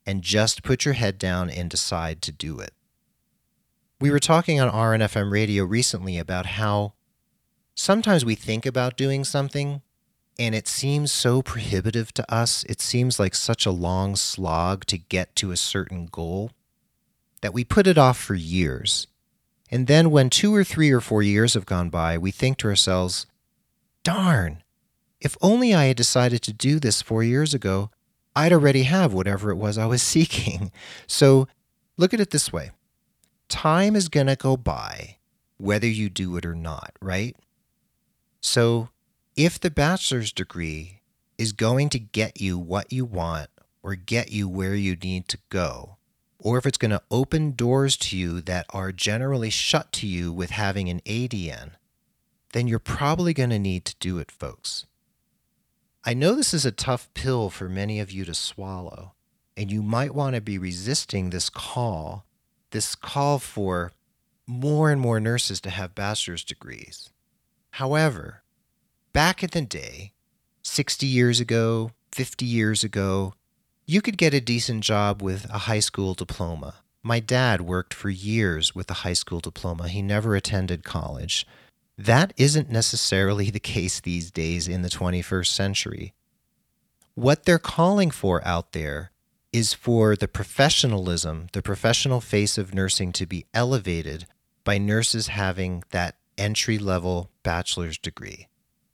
and 0.05 0.23
just 0.23 0.61
put 0.61 0.83
your 0.83 0.95
head 0.95 1.17
down 1.17 1.49
and 1.49 1.69
decide 1.69 2.21
to 2.23 2.33
do 2.33 2.59
it. 2.59 2.73
We 4.03 4.11
were 4.11 4.19
talking 4.19 4.59
on 4.59 4.69
RNFM 4.69 5.31
radio 5.31 5.63
recently 5.63 6.17
about 6.17 6.45
how 6.45 6.91
sometimes 7.73 8.25
we 8.25 8.35
think 8.35 8.65
about 8.65 8.97
doing 8.97 9.23
something 9.23 9.81
and 10.37 10.53
it 10.53 10.67
seems 10.67 11.09
so 11.09 11.41
prohibitive 11.41 12.13
to 12.15 12.29
us. 12.29 12.65
It 12.65 12.81
seems 12.81 13.17
like 13.17 13.33
such 13.33 13.65
a 13.65 13.71
long 13.71 14.17
slog 14.17 14.83
to 14.87 14.97
get 14.97 15.33
to 15.37 15.51
a 15.51 15.55
certain 15.55 16.07
goal 16.07 16.51
that 17.39 17.53
we 17.53 17.63
put 17.63 17.87
it 17.87 17.97
off 17.97 18.19
for 18.19 18.35
years. 18.35 19.07
And 19.71 19.87
then 19.87 20.11
when 20.11 20.29
two 20.29 20.53
or 20.53 20.65
three 20.65 20.91
or 20.91 20.99
four 20.99 21.23
years 21.23 21.53
have 21.53 21.65
gone 21.65 21.89
by, 21.89 22.17
we 22.17 22.31
think 22.31 22.57
to 22.57 22.67
ourselves, 22.67 23.25
darn, 24.03 24.63
if 25.21 25.37
only 25.41 25.73
I 25.73 25.85
had 25.85 25.95
decided 25.95 26.41
to 26.41 26.51
do 26.51 26.77
this 26.77 27.01
four 27.01 27.23
years 27.23 27.53
ago, 27.53 27.89
I'd 28.35 28.51
already 28.51 28.83
have 28.83 29.13
whatever 29.13 29.49
it 29.49 29.55
was 29.55 29.77
I 29.77 29.85
was 29.85 30.03
seeking. 30.03 30.73
So 31.07 31.47
look 31.95 32.13
at 32.13 32.19
it 32.19 32.31
this 32.31 32.51
way 32.51 32.71
time 33.49 33.95
is 33.95 34.09
going 34.09 34.27
to 34.27 34.35
go 34.35 34.57
by 34.57 35.17
whether 35.57 35.87
you 35.87 36.09
do 36.09 36.35
it 36.37 36.45
or 36.45 36.55
not, 36.55 36.93
right? 37.01 37.35
So 38.41 38.89
if 39.35 39.59
the 39.59 39.71
bachelor's 39.71 40.31
degree 40.31 41.01
is 41.37 41.53
going 41.53 41.89
to 41.89 41.99
get 41.99 42.41
you 42.41 42.57
what 42.57 42.91
you 42.91 43.05
want 43.05 43.49
or 43.81 43.95
get 43.95 44.31
you 44.31 44.47
where 44.47 44.75
you 44.75 44.95
need 44.95 45.27
to 45.29 45.37
go, 45.49 45.97
or 46.37 46.57
if 46.57 46.65
it's 46.65 46.77
going 46.77 46.91
to 46.91 47.01
open 47.09 47.51
doors 47.51 47.95
to 47.95 48.17
you 48.17 48.41
that 48.41 48.65
are 48.71 48.91
generally 48.91 49.49
shut 49.49 49.91
to 49.93 50.07
you 50.07 50.33
with 50.33 50.49
having 50.51 50.89
an 50.89 50.99
ADN, 51.05 51.71
then 52.51 52.67
you're 52.67 52.79
probably 52.79 53.33
going 53.33 53.49
to 53.49 53.59
need 53.59 53.85
to 53.85 53.95
do 53.99 54.19
it, 54.19 54.29
folks. 54.29 54.85
I 56.03 56.13
know 56.13 56.35
this 56.35 56.53
is 56.53 56.65
a 56.65 56.71
tough 56.71 57.09
pill 57.13 57.49
for 57.49 57.69
many 57.69 57.99
of 57.99 58.11
you 58.11 58.25
to 58.25 58.33
swallow, 58.33 59.13
and 59.55 59.71
you 59.71 59.81
might 59.81 60.13
want 60.13 60.35
to 60.35 60.41
be 60.41 60.57
resisting 60.57 61.29
this 61.29 61.49
call, 61.49 62.25
this 62.73 62.95
call 62.95 63.39
for 63.39 63.93
more 64.45 64.91
and 64.91 64.99
more 64.99 65.19
nurses 65.19 65.61
to 65.61 65.69
have 65.69 65.95
bachelor's 65.95 66.43
degrees. 66.43 67.09
However, 67.71 68.43
back 69.13 69.41
in 69.41 69.49
the 69.51 69.61
day, 69.61 70.11
60 70.63 71.05
years 71.05 71.39
ago, 71.39 71.91
50 72.11 72.45
years 72.45 72.83
ago, 72.83 73.33
you 73.85 74.01
could 74.01 74.17
get 74.17 74.33
a 74.33 74.41
decent 74.41 74.83
job 74.83 75.21
with 75.21 75.45
a 75.49 75.59
high 75.59 75.79
school 75.79 76.13
diploma. 76.13 76.75
My 77.01 77.19
dad 77.19 77.61
worked 77.61 77.93
for 77.93 78.09
years 78.09 78.73
with 78.73 78.89
a 78.89 79.01
high 79.05 79.13
school 79.13 79.39
diploma. 79.39 79.87
He 79.87 80.01
never 80.01 80.35
attended 80.35 80.83
college. 80.83 81.45
That 81.97 82.33
isn't 82.37 82.69
necessarily 82.69 83.49
the 83.49 83.59
case 83.59 83.99
these 83.99 84.31
days 84.31 84.67
in 84.67 84.81
the 84.81 84.89
21st 84.89 85.47
century. 85.47 86.13
What 87.13 87.45
they're 87.45 87.59
calling 87.59 88.09
for 88.09 88.45
out 88.47 88.71
there 88.71 89.11
is 89.53 89.73
for 89.73 90.15
the 90.15 90.27
professionalism, 90.27 91.47
the 91.53 91.61
professional 91.61 92.19
face 92.19 92.57
of 92.57 92.73
nursing 92.73 93.13
to 93.13 93.25
be 93.25 93.45
elevated 93.53 94.25
by 94.63 94.77
nurses 94.77 95.27
having 95.27 95.83
that 95.91 96.15
entry 96.37 96.79
level 96.79 97.29
bachelor's 97.43 97.97
degree. 97.97 98.47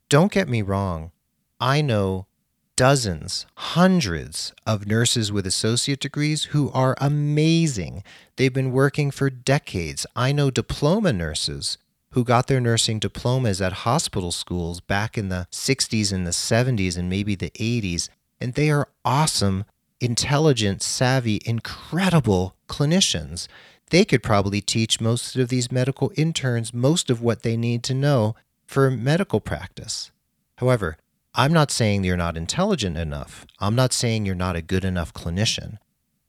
Don't 0.09 0.31
get 0.31 0.49
me 0.49 0.61
wrong. 0.61 1.11
I 1.59 1.81
know 1.81 2.27
dozens, 2.75 3.45
hundreds 3.55 4.53
of 4.65 4.87
nurses 4.87 5.31
with 5.31 5.45
associate 5.45 5.99
degrees 5.99 6.45
who 6.45 6.71
are 6.71 6.95
amazing. 6.99 8.03
They've 8.35 8.53
been 8.53 8.71
working 8.71 9.11
for 9.11 9.29
decades. 9.29 10.05
I 10.15 10.31
know 10.31 10.49
diploma 10.49 11.13
nurses 11.13 11.77
who 12.11 12.23
got 12.23 12.47
their 12.47 12.61
nursing 12.61 12.99
diplomas 12.99 13.61
at 13.61 13.83
hospital 13.83 14.31
schools 14.31 14.79
back 14.79 15.17
in 15.17 15.29
the 15.29 15.47
60s 15.51 16.11
and 16.11 16.25
the 16.25 16.31
70s 16.31 16.97
and 16.97 17.09
maybe 17.09 17.35
the 17.35 17.51
80s, 17.51 18.09
and 18.41 18.53
they 18.53 18.71
are 18.71 18.89
awesome, 19.05 19.65
intelligent, 20.01 20.81
savvy, 20.81 21.41
incredible 21.45 22.55
clinicians. 22.67 23.47
They 23.89 24.05
could 24.05 24.23
probably 24.23 24.61
teach 24.61 25.01
most 25.01 25.35
of 25.35 25.49
these 25.49 25.71
medical 25.71 26.11
interns 26.15 26.73
most 26.73 27.09
of 27.09 27.21
what 27.21 27.43
they 27.43 27.57
need 27.57 27.83
to 27.83 27.93
know 27.93 28.35
for 28.65 28.91
medical 28.91 29.39
practice. 29.39 30.11
However, 30.57 30.97
I'm 31.33 31.53
not 31.53 31.71
saying 31.71 32.03
you're 32.03 32.17
not 32.17 32.37
intelligent 32.37 32.97
enough. 32.97 33.45
I'm 33.59 33.75
not 33.75 33.93
saying 33.93 34.25
you're 34.25 34.35
not 34.35 34.55
a 34.55 34.61
good 34.61 34.85
enough 34.85 35.13
clinician. 35.13 35.77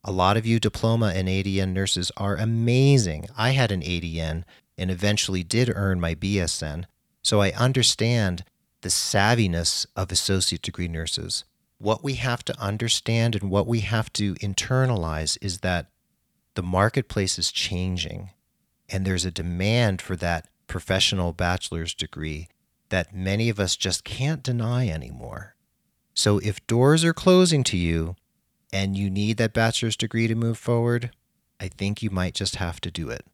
A 0.03 0.11
lot 0.11 0.37
of 0.37 0.45
you 0.45 0.59
diploma 0.59 1.13
and 1.15 1.27
ADN 1.27 1.73
nurses 1.73 2.11
are 2.17 2.35
amazing. 2.35 3.27
I 3.37 3.51
had 3.51 3.71
an 3.71 3.81
ADN 3.81 4.43
and 4.77 4.89
eventually 4.89 5.43
did 5.43 5.71
earn 5.75 5.99
my 5.99 6.15
BSN, 6.15 6.85
so 7.21 7.41
I 7.41 7.51
understand 7.51 8.43
the 8.81 8.89
savviness 8.89 9.85
of 9.95 10.11
associate 10.11 10.63
degree 10.63 10.87
nurses. 10.87 11.43
What 11.81 12.03
we 12.03 12.13
have 12.13 12.45
to 12.45 12.61
understand 12.61 13.35
and 13.35 13.49
what 13.49 13.65
we 13.65 13.79
have 13.79 14.13
to 14.13 14.35
internalize 14.35 15.35
is 15.41 15.61
that 15.61 15.87
the 16.53 16.61
marketplace 16.61 17.39
is 17.39 17.51
changing 17.51 18.29
and 18.87 19.03
there's 19.03 19.25
a 19.25 19.31
demand 19.31 19.99
for 19.99 20.15
that 20.17 20.47
professional 20.67 21.33
bachelor's 21.33 21.95
degree 21.95 22.49
that 22.89 23.15
many 23.15 23.49
of 23.49 23.59
us 23.59 23.75
just 23.75 24.03
can't 24.03 24.43
deny 24.43 24.89
anymore. 24.89 25.55
So 26.13 26.37
if 26.37 26.67
doors 26.67 27.03
are 27.03 27.15
closing 27.15 27.63
to 27.63 27.77
you 27.77 28.15
and 28.71 28.95
you 28.95 29.09
need 29.09 29.37
that 29.37 29.51
bachelor's 29.51 29.97
degree 29.97 30.27
to 30.27 30.35
move 30.35 30.59
forward, 30.59 31.09
I 31.59 31.67
think 31.67 32.03
you 32.03 32.11
might 32.11 32.35
just 32.35 32.57
have 32.57 32.79
to 32.81 32.91
do 32.91 33.09
it. 33.09 33.25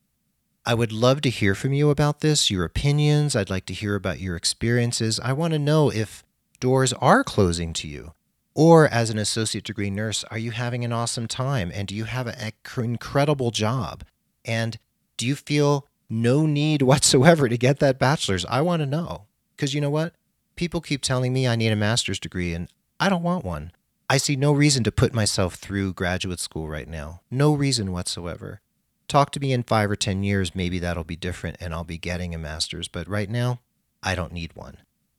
I 0.65 0.73
would 0.73 0.93
love 0.93 1.19
to 1.23 1.29
hear 1.29 1.53
from 1.53 1.73
you 1.73 1.89
about 1.89 2.21
this, 2.21 2.49
your 2.49 2.63
opinions. 2.63 3.36
I'd 3.36 3.49
like 3.49 3.65
to 3.65 3.73
hear 3.73 3.95
about 3.95 4.21
your 4.21 4.38
experiences. 4.38 5.19
I 5.19 5.33
want 5.33 5.51
to 5.51 5.60
know 5.60 5.91
if 5.91 6.23
doors 6.62 6.93
are 6.93 7.25
closing 7.25 7.73
to 7.73 7.89
you. 7.89 8.13
Or 8.58 8.88
as 8.88 9.12
an 9.12 9.20
associate 9.20 9.63
degree 9.63 9.91
nurse, 9.91 10.24
are 10.32 10.38
you 10.38 10.50
having 10.52 10.84
an 10.84 10.91
awesome 10.91 11.28
time? 11.28 11.72
And 11.74 11.88
do 11.88 11.93
you 11.96 12.06
have 12.06 12.26
an 12.26 12.52
incredible 12.76 13.52
job? 13.52 14.04
And 14.43 14.80
do 15.15 15.28
you 15.28 15.36
feel 15.36 15.88
no 16.10 16.46
need 16.46 16.82
whatsoever 16.82 17.50
to 17.50 17.58
get 17.58 17.80
that 17.80 18.00
bachelor's. 18.00 18.46
I 18.46 18.62
want 18.62 18.82
to 18.82 18.86
know. 18.86 19.26
Because 19.56 19.74
you 19.74 19.82
know 19.82 19.89
what? 19.89 20.13
People 20.56 20.82
keep 20.82 21.02
telling 21.02 21.34
me 21.34 21.48
I 21.48 21.56
need 21.56 21.72
a 21.72 21.76
master's 21.76 22.20
degree, 22.20 22.54
and 22.54 22.67
I 23.00 23.10
don't 23.10 23.24
want 23.24 23.46
one. 23.46 23.72
I 24.10 24.17
see 24.17 24.36
no 24.36 24.52
reason 24.52 24.84
to 24.86 24.91
put 24.91 25.13
myself 25.13 25.56
through 25.56 25.93
graduate 25.93 26.39
school 26.39 26.67
right 26.67 26.88
now. 26.88 27.22
No 27.30 27.54
reason 27.54 27.91
whatsoever. 27.91 28.62
Talk 29.08 29.32
to 29.32 29.39
me 29.39 29.54
in 29.54 29.63
five 29.63 29.91
or 29.91 29.96
10 29.96 30.24
years, 30.24 30.56
maybe 30.56 30.80
that'll 30.80 31.04
be 31.04 31.15
different 31.15 31.58
and 31.60 31.74
I'll 31.74 31.84
be 31.84 31.98
getting 31.98 32.34
a 32.34 32.38
master's. 32.38 32.88
But 32.88 33.08
right 33.08 33.30
now, 33.30 33.62
I 34.02 34.15
don't 34.15 34.34
need 34.34 34.56
one. 34.56 34.78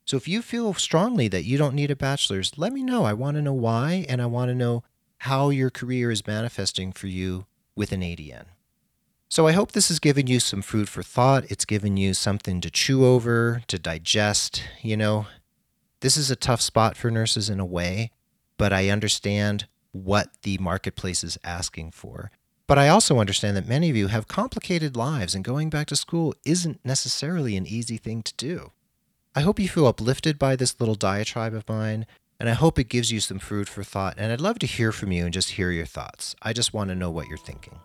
So 0.08 0.16
if 0.16 0.26
you 0.26 0.40
feel 0.40 0.72
strongly 0.72 1.28
that 1.28 1.44
you 1.44 1.58
don't 1.58 1.74
need 1.74 1.90
a 1.90 1.94
bachelor's, 1.94 2.56
let 2.56 2.72
me 2.72 2.82
know. 2.82 3.04
I 3.04 3.12
want 3.12 3.36
to 3.36 3.42
know 3.42 3.52
why, 3.52 4.06
and 4.08 4.22
I 4.22 4.24
want 4.24 4.48
to 4.48 4.54
know 4.54 4.82
how 5.18 5.50
your 5.50 5.68
career 5.68 6.10
is 6.10 6.26
manifesting 6.26 6.92
for 6.92 7.08
you 7.08 7.44
with 7.76 7.92
an 7.92 8.00
ADN. 8.00 8.46
So 9.28 9.46
I 9.46 9.52
hope 9.52 9.72
this 9.72 9.88
has 9.88 9.98
given 9.98 10.26
you 10.26 10.40
some 10.40 10.62
food 10.62 10.88
for 10.88 11.02
thought. 11.02 11.44
It's 11.50 11.66
given 11.66 11.98
you 11.98 12.14
something 12.14 12.62
to 12.62 12.70
chew 12.70 13.04
over, 13.04 13.60
to 13.66 13.78
digest. 13.78 14.62
You 14.80 14.96
know, 14.96 15.26
this 16.00 16.16
is 16.16 16.30
a 16.30 16.36
tough 16.36 16.62
spot 16.62 16.96
for 16.96 17.10
nurses 17.10 17.50
in 17.50 17.60
a 17.60 17.66
way, 17.66 18.10
but 18.56 18.72
I 18.72 18.88
understand 18.88 19.66
what 19.92 20.30
the 20.42 20.56
marketplace 20.56 21.22
is 21.22 21.36
asking 21.44 21.90
for. 21.90 22.30
But 22.66 22.78
I 22.78 22.88
also 22.88 23.18
understand 23.18 23.58
that 23.58 23.68
many 23.68 23.90
of 23.90 23.96
you 23.96 24.06
have 24.06 24.26
complicated 24.26 24.96
lives, 24.96 25.34
and 25.34 25.44
going 25.44 25.68
back 25.68 25.86
to 25.88 25.96
school 25.96 26.34
isn't 26.46 26.80
necessarily 26.82 27.58
an 27.58 27.66
easy 27.66 27.98
thing 27.98 28.22
to 28.22 28.32
do. 28.36 28.72
I 29.38 29.42
hope 29.42 29.60
you 29.60 29.68
feel 29.68 29.86
uplifted 29.86 30.36
by 30.36 30.56
this 30.56 30.80
little 30.80 30.96
diatribe 30.96 31.54
of 31.54 31.68
mine, 31.68 32.06
and 32.40 32.48
I 32.48 32.54
hope 32.54 32.76
it 32.76 32.88
gives 32.88 33.12
you 33.12 33.20
some 33.20 33.38
food 33.38 33.68
for 33.68 33.84
thought. 33.84 34.16
And 34.18 34.32
I'd 34.32 34.40
love 34.40 34.58
to 34.58 34.66
hear 34.66 34.90
from 34.90 35.12
you 35.12 35.26
and 35.26 35.32
just 35.32 35.50
hear 35.50 35.70
your 35.70 35.86
thoughts. 35.86 36.34
I 36.42 36.52
just 36.52 36.74
want 36.74 36.90
to 36.90 36.96
know 36.96 37.08
what 37.08 37.28
you're 37.28 37.38
thinking. 37.38 37.78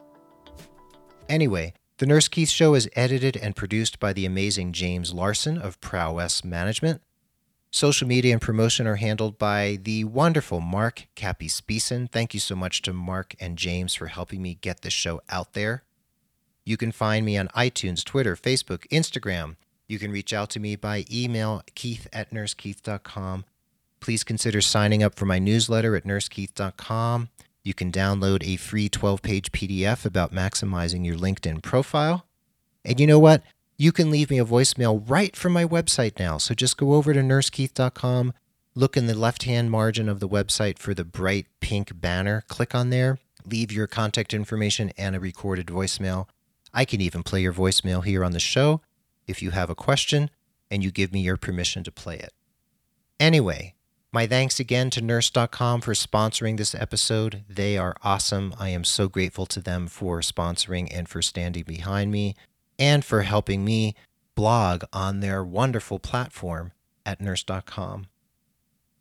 Anyway, 1.30 1.76
the 2.00 2.08
Nurse 2.08 2.28
Keith 2.28 2.50
Show 2.50 2.74
is 2.74 2.89
edited 2.96 3.38
and 3.38 3.56
produced 3.56 4.00
by 4.00 4.13
the 4.13 4.26
amazing 4.26 4.74
James 4.74 5.13
Larson 5.13 5.60
of 5.60 5.80
Prowess 5.80 6.44
Management. 6.44 7.04
Social 7.70 8.08
media 8.08 8.34
and 8.34 8.42
promotion 8.42 8.88
are 8.88 8.96
handled 8.96 9.38
by 9.38 9.78
the 9.80 10.06
wonderful 10.06 10.60
Mark 10.60 11.06
Cappy 11.13 11.48
Speeson. 11.48 12.08
Thank 12.08 12.34
you 12.34 12.39
so 12.39 12.56
much 12.56 12.82
to 12.82 12.94
Mark 12.94 13.36
and 13.39 13.60
James 13.60 13.94
for 13.94 14.08
helping 14.08 14.42
me 14.42 14.58
get 14.60 14.82
this 14.82 14.94
show 14.94 15.22
out 15.30 15.54
there. 15.54 15.84
You 16.66 16.78
can 16.78 16.92
find 16.92 17.24
me 17.24 17.38
on 17.38 17.50
iTunes, 17.50 18.04
Twitter, 18.04 18.36
Facebook, 18.36 18.88
Instagram. 18.88 19.58
You 19.88 20.00
can 20.00 20.12
reach 20.12 20.34
out 20.34 20.50
to 20.52 20.60
me 20.60 20.76
by 20.76 21.06
email, 21.12 21.62
keith 21.76 22.08
at 22.13 22.32
nursekeith.com. 22.32 23.46
Please 24.00 24.24
consider 24.24 24.62
signing 24.62 25.04
up 25.04 25.15
for 25.15 25.26
my 25.26 25.39
newsletter 25.39 25.96
at 25.96 26.04
nursekeith.com. 26.04 27.30
You 27.63 27.74
can 27.74 27.91
download 27.91 28.43
a 28.43 28.58
free 28.58 28.89
12 28.89 29.22
page 29.22 29.52
PDF 29.52 30.06
about 30.06 30.34
maximizing 30.34 31.06
your 31.06 31.15
LinkedIn 31.15 31.62
profile. 31.62 32.26
And 32.84 33.00
you 33.00 33.08
know 33.08 33.19
what? 33.19 33.43
You 33.78 33.91
can 33.91 34.12
leave 34.12 34.30
me 34.30 34.39
a 34.39 34.46
voicemail 34.46 35.04
right 35.10 35.36
from 35.36 35.54
my 35.54 35.65
website 35.65 36.19
now. 36.19 36.38
So 36.38 36.54
just 36.54 36.78
go 36.78 36.93
over 36.93 37.13
to 37.13 37.22
nursekeith.com, 37.22 38.34
look 38.76 38.98
in 38.98 39.08
the 39.08 39.17
left 39.17 39.43
hand 39.43 39.72
margin 39.72 40.10
of 40.10 40.19
the 40.19 40.30
website 40.30 40.80
for 40.80 40.93
the 40.93 41.06
bright 41.06 41.48
pink 41.60 42.00
banner, 42.00 42.43
click 42.48 42.76
on 42.76 42.89
there, 42.89 43.19
leave 43.46 43.72
your 43.72 43.88
contact 43.88 44.34
information 44.34 44.91
and 44.98 45.15
a 45.15 45.19
recorded 45.19 45.67
voicemail. 45.67 46.28
I 46.74 46.86
can 46.86 47.02
even 47.02 47.24
play 47.24 47.41
your 47.41 47.54
voicemail 47.54 48.04
here 48.04 48.24
on 48.24 48.32
the 48.32 48.39
show 48.39 48.82
if 49.28 49.42
you 49.42 49.52
have 49.52 49.70
a 49.70 49.76
question 49.76 50.30
and 50.70 50.84
you 50.84 50.92
give 50.92 51.12
me 51.12 51.22
your 51.22 51.38
permission 51.38 51.84
to 51.84 51.92
play 51.92 52.18
it. 52.18 52.34
Anyway, 53.20 53.76
my 54.12 54.28
thanks 54.28 54.60
again 54.60 54.90
to 54.92 55.02
nurse.com 55.02 55.82
for 55.82 55.94
sponsoring 55.94 56.58
this 56.58 56.76
episode. 56.76 57.44
They 57.50 57.78
are 57.78 57.96
awesome. 58.04 58.54
I 58.60 58.70
am 58.70 58.84
so 58.84 59.08
grateful 59.08 59.46
to 59.48 59.60
them 59.60 59.88
for 59.88 60.20
sponsoring 60.22 60.88
and 60.92 61.10
for 61.10 61.22
standing 61.22 61.64
behind 61.64 62.12
me 62.12 62.36
and 62.78 63.04
for 63.04 63.22
helping 63.22 63.66
me 63.66 63.96
blog 64.36 64.84
on 64.94 65.20
their 65.20 65.44
wonderful 65.44 66.00
platform 66.00 66.74
at 67.06 67.22
nurse.com. 67.22 68.08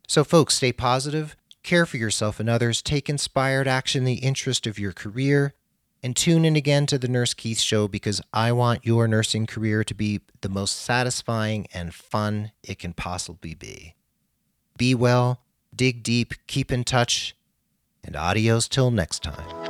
So, 0.08 0.24
folks, 0.24 0.54
stay 0.54 0.72
positive, 0.72 1.36
care 1.62 1.86
for 1.86 1.96
yourself 1.96 2.40
and 2.40 2.48
others, 2.48 2.82
take 2.82 3.08
inspired 3.08 3.68
action 3.68 4.00
in 4.00 4.04
the 4.06 4.14
interest 4.14 4.66
of 4.66 4.78
your 4.78 4.92
career, 4.92 5.54
and 6.02 6.16
tune 6.16 6.44
in 6.44 6.56
again 6.56 6.86
to 6.86 6.98
the 6.98 7.08
Nurse 7.08 7.32
Keith 7.32 7.60
Show 7.60 7.86
because 7.86 8.20
I 8.32 8.52
want 8.52 8.84
your 8.84 9.06
nursing 9.06 9.46
career 9.46 9.84
to 9.84 9.94
be 9.94 10.20
the 10.40 10.48
most 10.48 10.80
satisfying 10.80 11.66
and 11.72 11.94
fun 11.94 12.52
it 12.62 12.78
can 12.78 12.92
possibly 12.92 13.54
be. 13.54 13.94
Be 14.76 14.94
well, 14.94 15.40
dig 15.74 16.02
deep, 16.02 16.34
keep 16.46 16.72
in 16.72 16.84
touch, 16.84 17.36
and 18.02 18.16
adios 18.16 18.68
till 18.68 18.90
next 18.90 19.22
time. 19.22 19.61